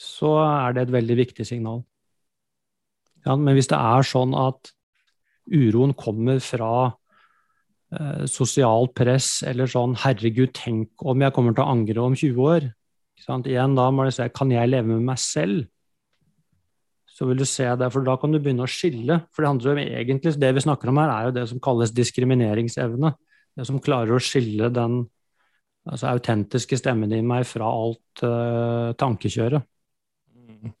så 0.00 0.30
er 0.40 0.74
det 0.74 0.86
et 0.86 0.94
veldig 0.94 1.16
viktig 1.20 1.46
signal. 1.46 1.82
Ja, 3.24 3.36
men 3.36 3.56
hvis 3.56 3.68
det 3.70 3.78
er 3.78 4.04
sånn 4.04 4.34
at 4.36 4.72
uroen 5.48 5.92
kommer 5.96 6.40
fra 6.44 6.70
eh, 7.92 8.24
sosialt 8.28 8.94
press 8.96 9.42
eller 9.46 9.68
sånn 9.68 9.96
'herregud, 9.96 10.52
tenk 10.56 11.04
om 11.04 11.20
jeg 11.20 11.32
kommer 11.32 11.56
til 11.56 11.64
å 11.64 11.72
angre 11.72 12.00
om 12.04 12.16
20 12.16 12.48
år', 12.56 12.72
Igjen 13.24 13.76
da 13.76 13.90
må 13.90 14.04
du 14.04 14.10
se 14.10 14.28
'kan 14.28 14.50
jeg 14.50 14.68
leve 14.68 14.86
med 14.86 15.04
meg 15.04 15.16
selv'? 15.16 15.68
Så 17.14 17.28
vil 17.28 17.38
du 17.38 17.46
se 17.46 17.66
det, 17.78 17.90
for 17.94 18.02
da 18.06 18.16
kan 18.18 18.32
du 18.34 18.40
begynne 18.42 18.64
å 18.66 18.70
skille. 18.70 19.20
For 19.30 19.44
det 19.44 19.50
handler 19.52 19.76
om 19.76 19.80
egentlig, 19.84 20.32
det 20.42 20.50
vi 20.56 20.62
snakker 20.64 20.90
om 20.90 20.98
her, 20.98 21.12
er 21.12 21.28
jo 21.28 21.34
det 21.36 21.44
som 21.52 21.60
kalles 21.62 21.92
diskrimineringsevne. 21.94 23.12
Det 23.54 23.66
som 23.68 23.78
klarer 23.82 24.16
å 24.16 24.22
skille 24.22 24.66
den 24.74 24.96
altså, 25.86 26.10
autentiske 26.10 26.78
stemmen 26.80 27.12
i 27.14 27.20
meg 27.22 27.46
fra 27.46 27.68
alt 27.70 28.24
uh, 28.26 28.90
tankekjøret. 28.98 29.62
Mm. 30.34 30.72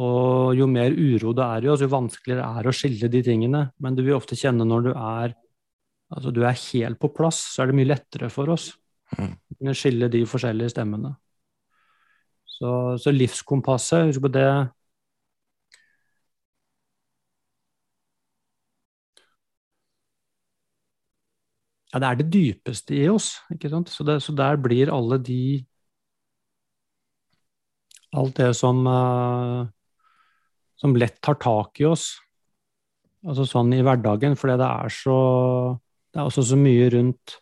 Og 0.00 0.56
jo 0.56 0.68
mer 0.70 0.96
uro 0.96 1.34
det 1.36 1.44
er 1.44 1.66
i 1.66 1.70
oss, 1.74 1.84
jo 1.84 1.92
vanskeligere 1.92 2.46
er 2.48 2.64
det 2.64 2.72
å 2.72 2.78
skille 2.80 3.12
de 3.12 3.22
tingene. 3.26 3.66
Men 3.76 3.98
du 3.98 4.00
vil 4.00 4.16
ofte 4.16 4.38
kjenne 4.38 4.64
når 4.64 4.88
du 4.88 4.90
er 4.94 5.36
altså 6.14 6.32
du 6.32 6.40
er 6.46 6.56
helt 6.70 7.00
på 7.02 7.10
plass, 7.12 7.42
så 7.52 7.62
er 7.62 7.70
det 7.70 7.76
mye 7.80 7.90
lettere 7.90 8.30
for 8.32 8.48
oss 8.54 8.70
mm. 9.18 9.32
å 9.66 9.76
skille 9.76 10.08
de 10.12 10.24
forskjellige 10.28 10.72
stemmene. 10.72 11.12
Så, 12.56 12.70
så 13.02 13.12
livskompasset, 13.12 14.08
husk 14.08 14.24
på 14.24 14.32
det 14.32 14.48
Ja, 21.96 22.00
det 22.02 22.08
er 22.08 22.18
det 22.20 22.28
dypeste 22.28 22.92
i 22.92 23.06
oss. 23.08 23.38
ikke 23.48 23.70
sant? 23.72 23.88
Så, 23.88 24.04
det, 24.04 24.18
så 24.20 24.34
der 24.36 24.58
blir 24.60 24.92
alle 24.92 25.16
de 25.16 25.64
Alt 28.16 28.36
det 28.36 28.50
som, 28.56 28.78
uh, 28.86 29.64
som 30.80 30.94
lett 30.96 31.16
tar 31.24 31.36
tak 31.40 31.80
i 31.82 31.84
oss, 31.88 32.04
altså 33.26 33.44
sånn 33.48 33.74
i 33.76 33.82
hverdagen, 33.84 34.36
fordi 34.38 34.54
det 34.60 34.68
er 34.68 34.94
så 34.94 35.16
Det 36.14 36.22
er 36.22 36.30
også 36.30 36.44
så 36.48 36.56
mye 36.56 36.86
rundt 36.94 37.34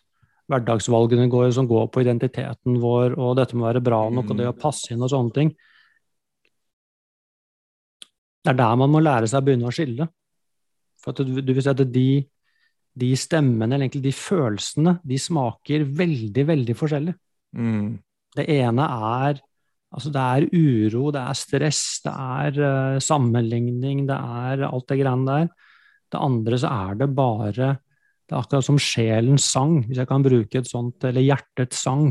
hverdagsvalgene 0.51 1.29
går, 1.31 1.51
som 1.55 1.69
går 1.69 1.87
på 1.93 2.03
identiteten 2.03 2.79
vår, 2.81 3.15
og 3.15 3.37
dette 3.39 3.55
må 3.55 3.67
være 3.69 3.83
bra 3.85 4.01
nok, 4.09 4.33
og 4.33 4.39
det 4.39 4.49
å 4.49 4.57
passe 4.57 4.91
inn 4.91 5.03
og 5.05 5.11
sånne 5.13 5.35
ting. 5.37 5.53
Det 8.43 8.51
er 8.51 8.59
der 8.59 8.75
man 8.81 8.91
må 8.91 9.03
lære 9.03 9.29
seg 9.31 9.43
å 9.43 9.47
begynne 9.47 9.69
å 9.69 9.75
skille. 9.75 10.09
For 11.03 11.15
du, 11.15 11.39
du 11.39 11.53
vil 11.53 11.63
si 11.63 11.71
at 11.71 11.85
de 11.87 12.09
de 12.95 13.11
stemmene, 13.19 13.73
eller 13.73 13.87
egentlig 13.87 14.05
de 14.07 14.15
følelsene, 14.15 14.97
de 15.03 15.19
smaker 15.19 15.83
veldig, 15.97 16.45
veldig 16.47 16.75
forskjellig. 16.79 17.15
Mm. 17.55 17.91
Det 18.35 18.47
ene 18.51 18.87
er 19.17 19.43
Altså, 19.95 20.09
det 20.11 20.21
er 20.21 20.45
uro, 20.51 21.05
det 21.15 21.21
er 21.21 21.37
stress, 21.39 21.83
det 22.03 22.11
er 22.11 22.57
uh, 22.59 22.97
sammenligning, 22.99 24.01
det 24.09 24.17
er 24.17 24.65
alt 24.67 24.89
det 24.91 24.97
greiene 24.99 25.29
der. 25.29 25.69
Det 26.11 26.19
andre 26.19 26.59
så 26.59 26.71
er 26.73 26.97
det 26.99 27.07
bare 27.15 27.69
Det 28.25 28.33
er 28.33 28.41
akkurat 28.41 28.65
som 28.65 28.79
sjelens 28.81 29.45
sang, 29.53 29.85
hvis 29.85 30.01
jeg 30.01 30.09
kan 30.09 30.25
bruke 30.25 30.59
et 30.59 30.67
sånt, 30.67 31.05
eller 31.07 31.23
hjertets 31.23 31.79
sang. 31.85 32.09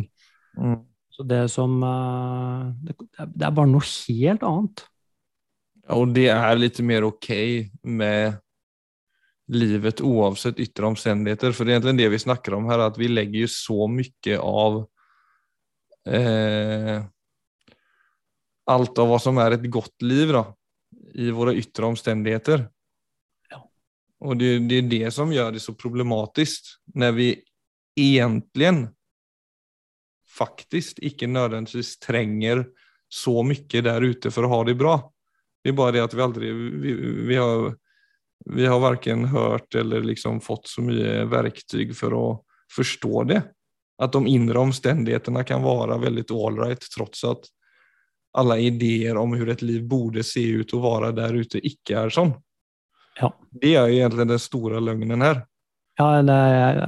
Mm. 0.56 0.78
Så 1.12 1.26
det 1.28 1.42
som 1.52 1.76
uh, 1.82 2.72
det, 2.86 2.96
det 3.18 3.44
er 3.44 3.52
bare 3.52 3.68
noe 3.68 3.84
helt 3.84 4.48
annet. 4.48 4.86
Og 5.92 6.14
det 6.16 6.30
er 6.32 6.56
litt 6.56 6.80
mer 6.80 7.04
ok 7.10 7.28
med 7.84 8.38
livet 9.52 10.00
oavsett 10.00 10.60
ytre 10.60 10.88
omstendigheter. 10.88 11.52
For 11.52 11.66
det 11.66 11.74
er 11.74 11.80
egentlig 11.80 12.04
det 12.04 12.12
vi 12.14 12.22
snakker 12.24 12.56
om 12.56 12.68
her, 12.70 12.86
at 12.86 12.98
vi 13.00 13.10
legger 13.12 13.44
jo 13.44 13.50
så 13.52 13.88
mye 13.90 14.38
av 14.40 14.84
eh, 16.08 17.02
Alt 18.64 18.96
av 18.96 19.10
hva 19.10 19.18
som 19.20 19.36
er 19.42 19.58
et 19.58 19.64
godt 19.68 20.00
liv, 20.00 20.30
da, 20.32 20.46
i 21.20 21.26
våre 21.36 21.52
ytre 21.60 21.84
omstendigheter. 21.90 22.62
Ja. 23.52 23.58
Og 24.24 24.38
det, 24.40 24.54
det 24.70 24.78
er 24.78 24.86
det 24.88 25.10
som 25.12 25.34
gjør 25.36 25.50
det 25.52 25.60
så 25.60 25.74
problematisk, 25.76 26.70
når 26.96 27.12
vi 27.18 27.26
egentlig 28.00 28.70
faktisk 30.34 31.02
ikke 31.04 31.28
nødvendigvis 31.28 31.98
trenger 32.00 32.64
så 33.12 33.42
mye 33.46 33.84
der 33.84 34.08
ute 34.08 34.32
for 34.32 34.48
å 34.48 34.52
ha 34.54 34.62
det 34.64 34.78
bra. 34.80 34.96
Det 35.60 35.74
er 35.74 35.78
bare 35.78 35.98
det 35.98 36.06
at 36.06 36.16
vi 36.16 36.24
aldri 36.24 36.50
vi, 36.56 36.94
vi 37.28 37.36
har 37.36 37.68
vi 38.44 38.66
har 38.66 38.80
verken 38.80 39.24
hørt 39.24 39.74
eller 39.74 40.04
liksom 40.04 40.40
fått 40.40 40.68
så 40.68 40.82
mye 40.84 41.24
verktyg 41.30 41.94
for 41.96 42.16
å 42.16 42.24
forstå 42.72 43.24
det. 43.30 43.42
At 44.02 44.12
de 44.12 44.26
indre 44.26 44.60
omstendighetene 44.66 45.44
kan 45.46 45.62
være 45.64 46.00
veldig 46.02 46.26
ålreit, 46.34 46.84
tross 46.92 47.24
at 47.28 47.48
alle 48.34 48.58
ideer 48.66 49.16
om 49.16 49.32
hvordan 49.32 49.54
et 49.54 49.62
liv 49.62 49.84
burde 49.86 50.24
se 50.26 50.42
ut 50.58 50.74
og 50.74 50.82
være 50.82 51.12
der 51.14 51.38
ute, 51.38 51.62
ikke 51.62 52.02
er 52.02 52.14
sånn. 52.14 52.34
Ja. 53.20 53.30
Det 53.50 53.76
er 53.78 53.92
egentlig 53.92 54.26
den 54.32 54.42
store 54.42 54.82
løgnen 54.82 55.22
her. 55.22 55.44
Ja, 56.00 56.08
det 56.26 56.34
er, 56.34 56.80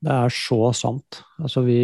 det 0.00 0.14
er 0.16 0.32
så 0.32 0.70
sant. 0.76 1.22
Altså, 1.38 1.64
vi 1.66 1.82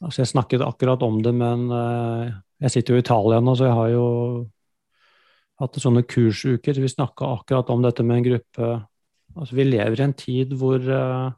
Altså, 0.00 0.22
jeg 0.22 0.30
snakket 0.30 0.62
akkurat 0.64 1.02
om 1.04 1.18
det, 1.20 1.32
men 1.36 1.66
uh, 1.68 2.30
jeg 2.64 2.72
sitter 2.72 2.94
jo 2.94 3.00
i 3.00 3.02
Italia 3.02 3.40
nå, 3.44 3.52
så 3.52 3.66
jeg 3.66 3.76
har 3.76 3.90
jo 3.92 4.04
hatt 5.60 5.80
sånne 5.82 6.02
kursuker. 6.08 6.80
Vi 6.80 6.90
snakka 6.90 7.28
akkurat 7.36 7.70
om 7.72 7.84
dette 7.84 8.04
med 8.06 8.20
en 8.20 8.26
gruppe. 8.30 8.70
Altså, 9.36 9.56
vi 9.58 9.68
lever 9.68 10.00
i 10.00 10.06
en 10.06 10.16
tid 10.16 10.54
hvor, 10.58 10.80
uh, 10.80 11.30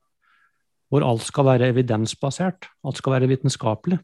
hvor 0.92 1.06
alt 1.06 1.26
skal 1.26 1.48
være 1.50 1.72
evidensbasert. 1.74 2.70
Alt 2.86 3.02
skal 3.02 3.18
være 3.18 3.30
vitenskapelig. 3.32 3.98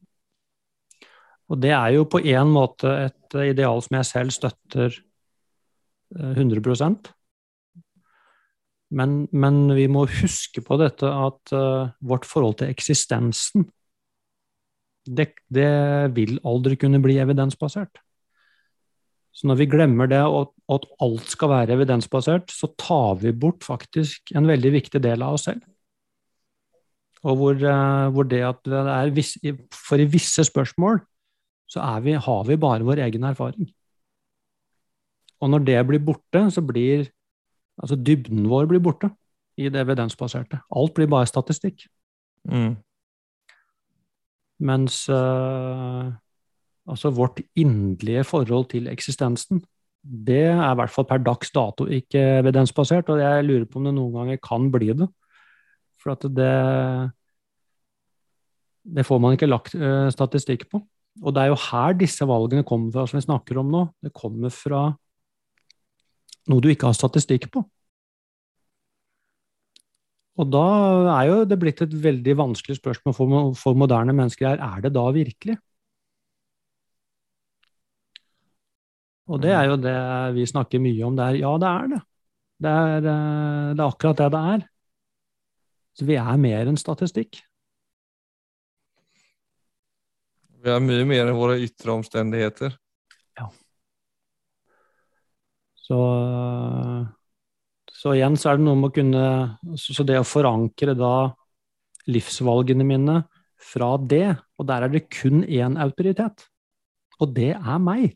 Og 1.49 1.63
det 1.63 1.71
er 1.73 1.95
jo 1.97 2.09
på 2.11 2.21
en 2.21 2.51
måte 2.53 2.91
et 3.07 3.39
ideal 3.47 3.81
som 3.85 3.97
jeg 3.97 4.11
selv 4.11 4.35
støtter 4.35 4.99
100% 6.13 7.09
men, 8.91 9.27
men 9.33 9.67
vi 9.77 9.87
må 9.91 10.07
huske 10.23 10.63
på 10.65 10.79
dette 10.81 11.09
at 11.09 11.53
uh, 11.53 11.91
vårt 12.01 12.29
forhold 12.29 12.59
til 12.61 12.73
eksistensen 12.73 13.69
det, 15.09 15.31
det, 15.53 15.69
vil 16.17 16.37
aldri 16.45 16.77
kunne 16.77 17.01
bli 17.01 17.17
evidensbasert. 17.21 18.01
Så 19.39 19.47
når 19.47 19.61
vi 19.61 19.69
glemmer 19.71 20.09
det, 20.11 20.19
og, 20.27 20.51
at 20.73 20.87
alt 21.05 21.31
skal 21.31 21.53
være 21.53 21.77
evidensbasert, 21.77 22.51
så 22.51 22.67
tar 22.75 23.21
vi 23.23 23.31
bort 23.31 23.63
faktisk 23.67 24.33
en 24.37 24.49
veldig 24.51 24.73
viktig 24.75 25.01
del 25.05 25.23
av 25.23 25.37
oss 25.37 25.47
selv. 25.47 25.63
Og 27.23 27.39
hvor, 27.39 27.55
uh, 27.63 28.09
hvor 28.15 28.27
det 28.31 28.43
at 28.47 28.61
det 28.67 28.83
er 28.95 29.13
viss, 29.15 29.33
For 29.75 29.99
i 29.99 30.07
visse 30.11 30.45
spørsmål 30.47 31.01
så 31.69 31.85
vi, 32.01 32.15
har 32.17 32.45
vi 32.49 32.57
bare 32.57 32.87
vår 32.87 33.03
egen 33.05 33.27
erfaring. 33.29 33.69
Og 35.45 35.51
når 35.53 35.67
det 35.67 35.81
blir 35.87 36.01
borte, 36.03 36.47
så 36.51 36.63
blir 36.65 37.11
altså 37.79 37.99
dybden 38.01 38.49
vår 38.49 38.67
blir 38.71 38.81
borte 38.83 39.11
i 39.59 39.69
det 39.69 39.83
evidensbaserte. 39.85 40.63
Alt 40.75 40.95
blir 40.97 41.11
bare 41.11 41.29
statistikk. 41.29 41.85
Mm. 42.49 42.79
Mens 44.65 45.05
uh, 45.13 46.11
altså 46.89 47.13
vårt 47.15 47.43
inderlige 47.59 48.25
forhold 48.25 48.71
til 48.73 48.89
eksistensen, 48.91 49.63
det 50.03 50.45
er 50.49 50.71
i 50.71 50.77
hvert 50.79 50.93
fall 50.93 51.07
per 51.09 51.21
dags 51.21 51.51
dato 51.53 51.87
ikke 51.91 52.21
evidensbasert, 52.41 53.11
og 53.13 53.21
jeg 53.21 53.45
lurer 53.45 53.67
på 53.69 53.81
om 53.81 53.89
det 53.89 53.95
noen 53.97 54.15
ganger 54.15 54.41
kan 54.43 54.69
bli 54.73 54.93
det. 54.97 55.09
For 55.99 56.15
at 56.15 56.23
det 56.33 57.13
Det 58.89 59.05
får 59.05 59.19
man 59.21 59.35
ikke 59.37 59.51
lagt 59.51 59.75
uh, 59.75 60.09
statistikk 60.09 60.71
på. 60.71 60.81
Og 61.21 61.35
det 61.35 61.43
er 61.43 61.51
jo 61.51 61.59
her 61.61 61.93
disse 61.93 62.25
valgene 62.25 62.65
kommer 62.65 62.93
fra, 62.93 63.05
som 63.07 63.19
vi 63.19 63.27
snakker 63.27 63.59
om 63.61 63.69
nå. 63.69 63.83
Det 64.01 64.15
kommer 64.17 64.49
fra 64.49 64.95
noe 66.49 66.63
du 66.65 66.71
ikke 66.71 66.89
har 66.89 66.97
statistikk 66.97 67.51
på. 67.53 67.61
Og 70.39 70.49
da 70.49 70.65
er 71.19 71.29
jo 71.29 71.45
det 71.51 71.59
blitt 71.61 71.83
et 71.83 71.93
veldig 71.93 72.37
vanskelig 72.39 72.79
spørsmål 72.79 73.15
for, 73.17 73.53
for 73.59 73.77
moderne 73.77 74.15
mennesker 74.15 74.55
her. 74.55 74.63
Er 74.63 74.87
det 74.87 74.95
da 74.95 75.05
virkelig? 75.13 75.59
Og 79.29 79.43
det 79.43 79.53
er 79.53 79.69
jo 79.69 79.77
det 79.81 79.99
vi 80.37 80.47
snakker 80.49 80.81
mye 80.81 81.05
om 81.05 81.17
der. 81.19 81.37
Ja, 81.37 81.53
det 81.61 81.69
er 81.69 81.91
det. 81.93 82.01
Det 82.59 82.73
er, 82.73 82.97
eh, 83.13 83.75
det 83.77 83.83
er 83.83 83.87
akkurat 83.87 84.23
det 84.23 84.31
det 84.35 84.43
er. 84.55 84.65
Så 85.99 86.07
vi 86.09 86.17
er 86.19 86.41
mer 86.41 86.71
enn 86.71 86.81
statistikk. 86.81 87.41
Vi 90.59 90.71
er 90.73 90.83
mye 90.83 91.05
mer 91.07 91.27
enn 91.27 91.39
våre 91.39 91.59
ytre 91.63 91.95
omstendigheter. 91.95 92.75
Ja. 93.39 93.49
Så 95.87 96.01
så 97.99 98.15
igjen 98.15 98.37
så 98.39 98.53
er 98.53 98.59
det 98.59 98.67
noe 98.67 98.79
med 98.79 98.93
å 98.93 98.95
kunne 98.95 99.79
Så 99.81 100.07
det 100.07 100.21
å 100.21 100.27
forankre 100.27 100.95
da 100.95 101.33
livsvalgene 102.09 102.87
mine 102.87 103.17
fra 103.59 103.97
det, 103.99 104.39
og 104.57 104.69
der 104.71 104.87
er 104.87 104.93
det 104.93 105.09
kun 105.11 105.43
én 105.43 105.75
autoritet, 105.83 106.47
og 107.19 107.35
det 107.35 107.51
er 107.59 107.81
meg. 107.83 108.15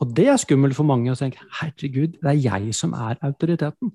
Og 0.00 0.12
det 0.16 0.28
er 0.32 0.40
skummelt 0.40 0.76
for 0.76 0.88
mange 0.88 1.12
å 1.12 1.18
tenke 1.18 1.42
herregud, 1.60 2.16
det 2.22 2.30
er 2.30 2.38
jeg 2.40 2.76
som 2.76 2.94
er 2.96 3.20
autoriteten. 3.26 3.92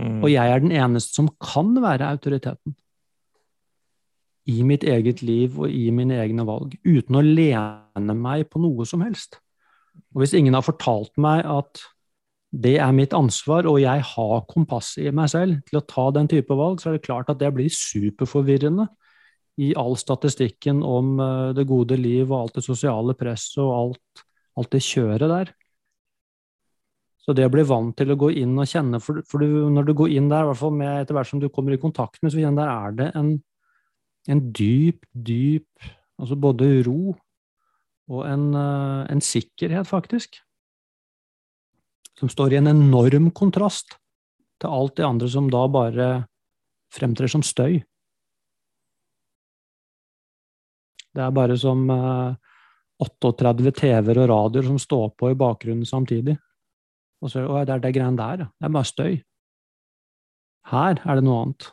Mm. 0.00 0.18
Og 0.24 0.30
jeg 0.32 0.50
er 0.50 0.62
den 0.62 0.74
eneste 0.74 1.14
som 1.14 1.28
kan 1.42 1.70
være 1.82 2.08
autoriteten. 2.08 2.74
I 4.50 4.64
mitt 4.66 4.82
eget 4.88 5.22
liv 5.22 5.58
og 5.60 5.70
i 5.70 5.90
mine 5.94 6.18
egne 6.22 6.46
valg. 6.48 6.74
Uten 6.82 7.18
å 7.20 7.22
lene 7.22 8.16
meg 8.18 8.48
på 8.50 8.62
noe 8.62 8.86
som 8.88 9.04
helst. 9.04 9.38
Og 10.14 10.24
hvis 10.24 10.34
ingen 10.34 10.56
har 10.56 10.66
fortalt 10.66 11.12
meg 11.20 11.44
at 11.46 11.82
det 12.50 12.80
er 12.82 12.94
mitt 12.94 13.12
ansvar, 13.14 13.68
og 13.70 13.78
jeg 13.78 14.02
har 14.02 14.40
kompass 14.50 14.96
i 14.98 15.06
meg 15.14 15.30
selv 15.30 15.60
til 15.68 15.78
å 15.78 15.84
ta 15.86 16.08
den 16.16 16.26
type 16.30 16.56
valg, 16.58 16.80
så 16.80 16.90
er 16.90 16.96
det 16.96 17.04
klart 17.04 17.30
at 17.30 17.38
det 17.38 17.52
blir 17.54 17.70
superforvirrende 17.70 18.88
i 19.62 19.70
all 19.78 19.94
statistikken 20.00 20.80
om 20.86 21.20
eh, 21.20 21.52
det 21.54 21.68
gode 21.68 21.98
liv 22.00 22.24
og 22.24 22.38
alt 22.40 22.58
det 22.58 22.64
sosiale 22.66 23.14
presset 23.18 23.60
og 23.62 23.70
alt, 23.76 24.24
alt 24.60 24.72
det 24.74 24.84
kjøret 24.84 25.32
der. 25.32 25.52
Så 27.20 27.34
det 27.36 27.46
å 27.46 27.52
bli 27.52 27.64
vant 27.68 27.92
til 27.98 28.12
å 28.12 28.18
gå 28.18 28.30
inn 28.40 28.56
og 28.58 28.68
kjenne 28.68 28.98
For, 29.04 29.20
for 29.28 29.44
du, 29.44 29.68
når 29.70 29.90
du 29.90 29.94
går 29.96 30.14
inn 30.16 30.30
der, 30.30 30.46
i 30.46 30.50
hvert 30.50 30.60
fall 30.60 30.72
med 30.76 31.02
etter 31.02 31.16
hvert 31.16 31.28
som 31.28 31.42
du 31.42 31.50
kommer 31.52 31.76
i 31.76 31.80
kontakt 31.80 32.22
med, 32.22 32.32
så 32.32 32.52
der 32.56 32.70
er 32.72 32.94
det 32.96 33.08
en, 33.18 33.34
en 34.28 34.44
dyp, 34.56 35.04
dyp 35.12 35.90
Altså 36.20 36.36
både 36.36 36.82
ro 36.84 37.14
og 38.10 38.24
en, 38.26 38.50
eh, 38.58 39.06
en 39.14 39.22
sikkerhet, 39.24 39.86
faktisk. 39.88 40.40
Som 42.18 42.28
står 42.28 42.52
i 42.52 42.58
en 42.58 42.68
enorm 42.68 43.30
kontrast 43.32 43.94
til 44.60 44.68
alt 44.68 44.98
det 44.98 45.06
andre 45.06 45.28
som 45.32 45.48
da 45.48 45.62
bare 45.70 46.08
fremtrer 46.92 47.30
som 47.30 47.44
støy. 47.46 47.78
Det 51.14 51.22
er 51.24 51.32
bare 51.34 51.56
som 51.58 51.86
38 53.00 53.66
eh, 53.66 53.74
TV-er 53.80 54.22
og 54.22 54.30
radioer 54.30 54.68
som 54.68 54.78
står 54.80 55.10
på 55.18 55.32
i 55.32 55.38
bakgrunnen 55.38 55.88
samtidig. 55.88 56.36
Og 57.20 57.32
så 57.32 57.44
å, 57.44 57.58
det 57.64 57.76
er 57.76 57.84
det 57.84 57.92
greiene 57.96 58.18
der, 58.20 58.46
ja. 58.46 58.48
Det 58.56 58.68
er 58.68 58.74
bare 58.76 58.88
støy. 58.88 59.20
Her 60.70 61.00
er 61.02 61.18
det 61.18 61.26
noe 61.26 61.44
annet. 61.44 61.70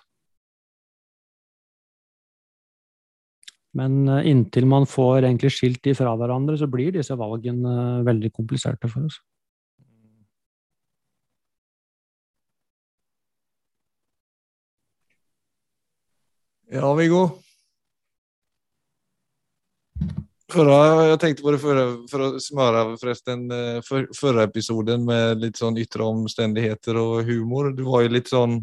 Men 3.78 4.08
eh, 4.10 4.28
inntil 4.32 4.68
man 4.70 4.88
får 4.90 5.24
egentlig 5.24 5.54
skilt 5.54 5.84
de 5.86 5.96
fra 5.98 6.16
hverandre, 6.18 6.58
så 6.60 6.70
blir 6.72 6.96
disse 6.96 7.18
valgene 7.20 7.74
eh, 7.74 8.06
veldig 8.08 8.32
kompliserte 8.36 8.90
for 8.92 9.10
oss. 9.10 9.20
Ja, 16.68 16.90
Viggo. 16.98 17.47
Förra, 20.52 21.06
jeg 21.06 21.20
tenkte 21.20 21.44
på 21.44 21.52
det 21.52 21.60
förra, 21.60 21.86
for 22.08 22.24
å 22.24 22.40
smøre 22.40 22.84
forresten 23.02 23.52
eh, 23.52 23.82
för, 23.84 24.08
förra 24.16 24.44
episoden 24.48 25.04
med 25.06 25.42
litt 25.44 25.60
sånn 25.60 25.76
yttre 25.78 26.06
omstendigheter 26.08 26.96
og 27.02 27.28
humor. 27.28 27.74
Du 27.76 27.84
var 27.84 28.06
jo 28.06 28.14
litt 28.16 28.32
sånn 28.32 28.62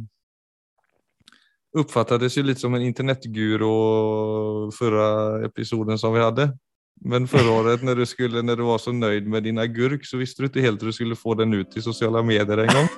uppfattades 1.76 2.38
ju 2.38 2.42
lite 2.42 2.60
som 2.60 2.74
en 2.74 2.82
internetguru 2.82 4.70
förra 4.72 5.44
episoden 5.46 5.98
som 5.98 6.14
vi 6.14 6.20
hadde. 6.20 6.56
Men 7.04 7.28
förra 7.28 7.50
året 7.60 7.82
när 7.82 7.94
du, 7.94 8.06
skulle, 8.06 8.42
när 8.42 8.56
du 8.56 8.62
var 8.62 8.78
så 8.78 8.92
nöjd 8.92 9.26
med 9.28 9.42
din 9.42 9.58
agurk 9.58 10.06
så 10.06 10.16
visste 10.16 10.42
du 10.42 10.46
ikke 10.48 10.60
helt 10.64 10.82
hur 10.82 10.86
du 10.86 10.92
skulle 10.92 11.16
få 11.16 11.34
den 11.34 11.54
ut 11.54 11.76
i 11.76 11.82
sociala 11.82 12.22
medier 12.22 12.58
en 12.58 12.66
gang. 12.66 12.88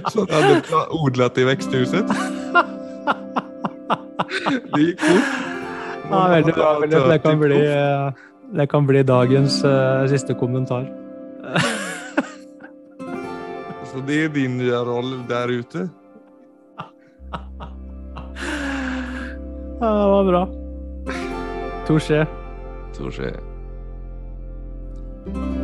så 0.12 0.24
du 0.24 0.32
hade 0.32 0.62
odlat 0.90 1.38
i 1.38 1.44
växthuset. 1.44 2.39
Det 4.74 4.82
gikk 4.82 5.00
fort. 5.00 5.24
Ja, 6.10 6.28
veldig 6.28 6.54
bra. 6.54 6.70
Det 6.90 7.18
kan 7.22 7.38
bli, 7.38 7.60
eh, 7.66 8.12
det 8.56 8.66
kan 8.70 8.86
bli 8.86 9.02
dagens 9.06 9.64
uh, 9.64 10.06
siste 10.10 10.34
kommentar. 10.34 10.88
Så 13.90 14.02
det 14.06 14.24
er 14.24 14.28
din 14.34 14.58
nye 14.58 14.78
rolle 14.86 15.24
der 15.28 15.48
ute. 15.60 15.88
Ja, 19.80 19.86
det 19.86 20.08
var 20.12 20.24
bra. 20.24 20.48
Touché. 21.86 22.26
Touché. 22.92 23.30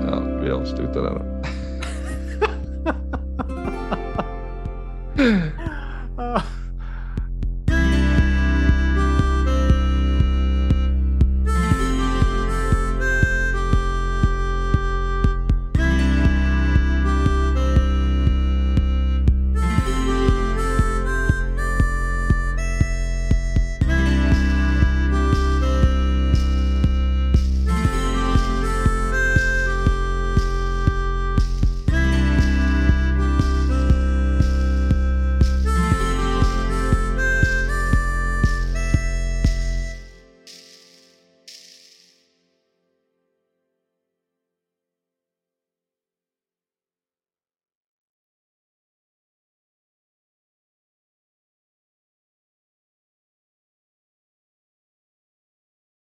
Ja, 0.07 0.21
vi 0.43 0.51
avslutter 0.51 1.03
der, 1.03 1.11
då. 1.11 1.56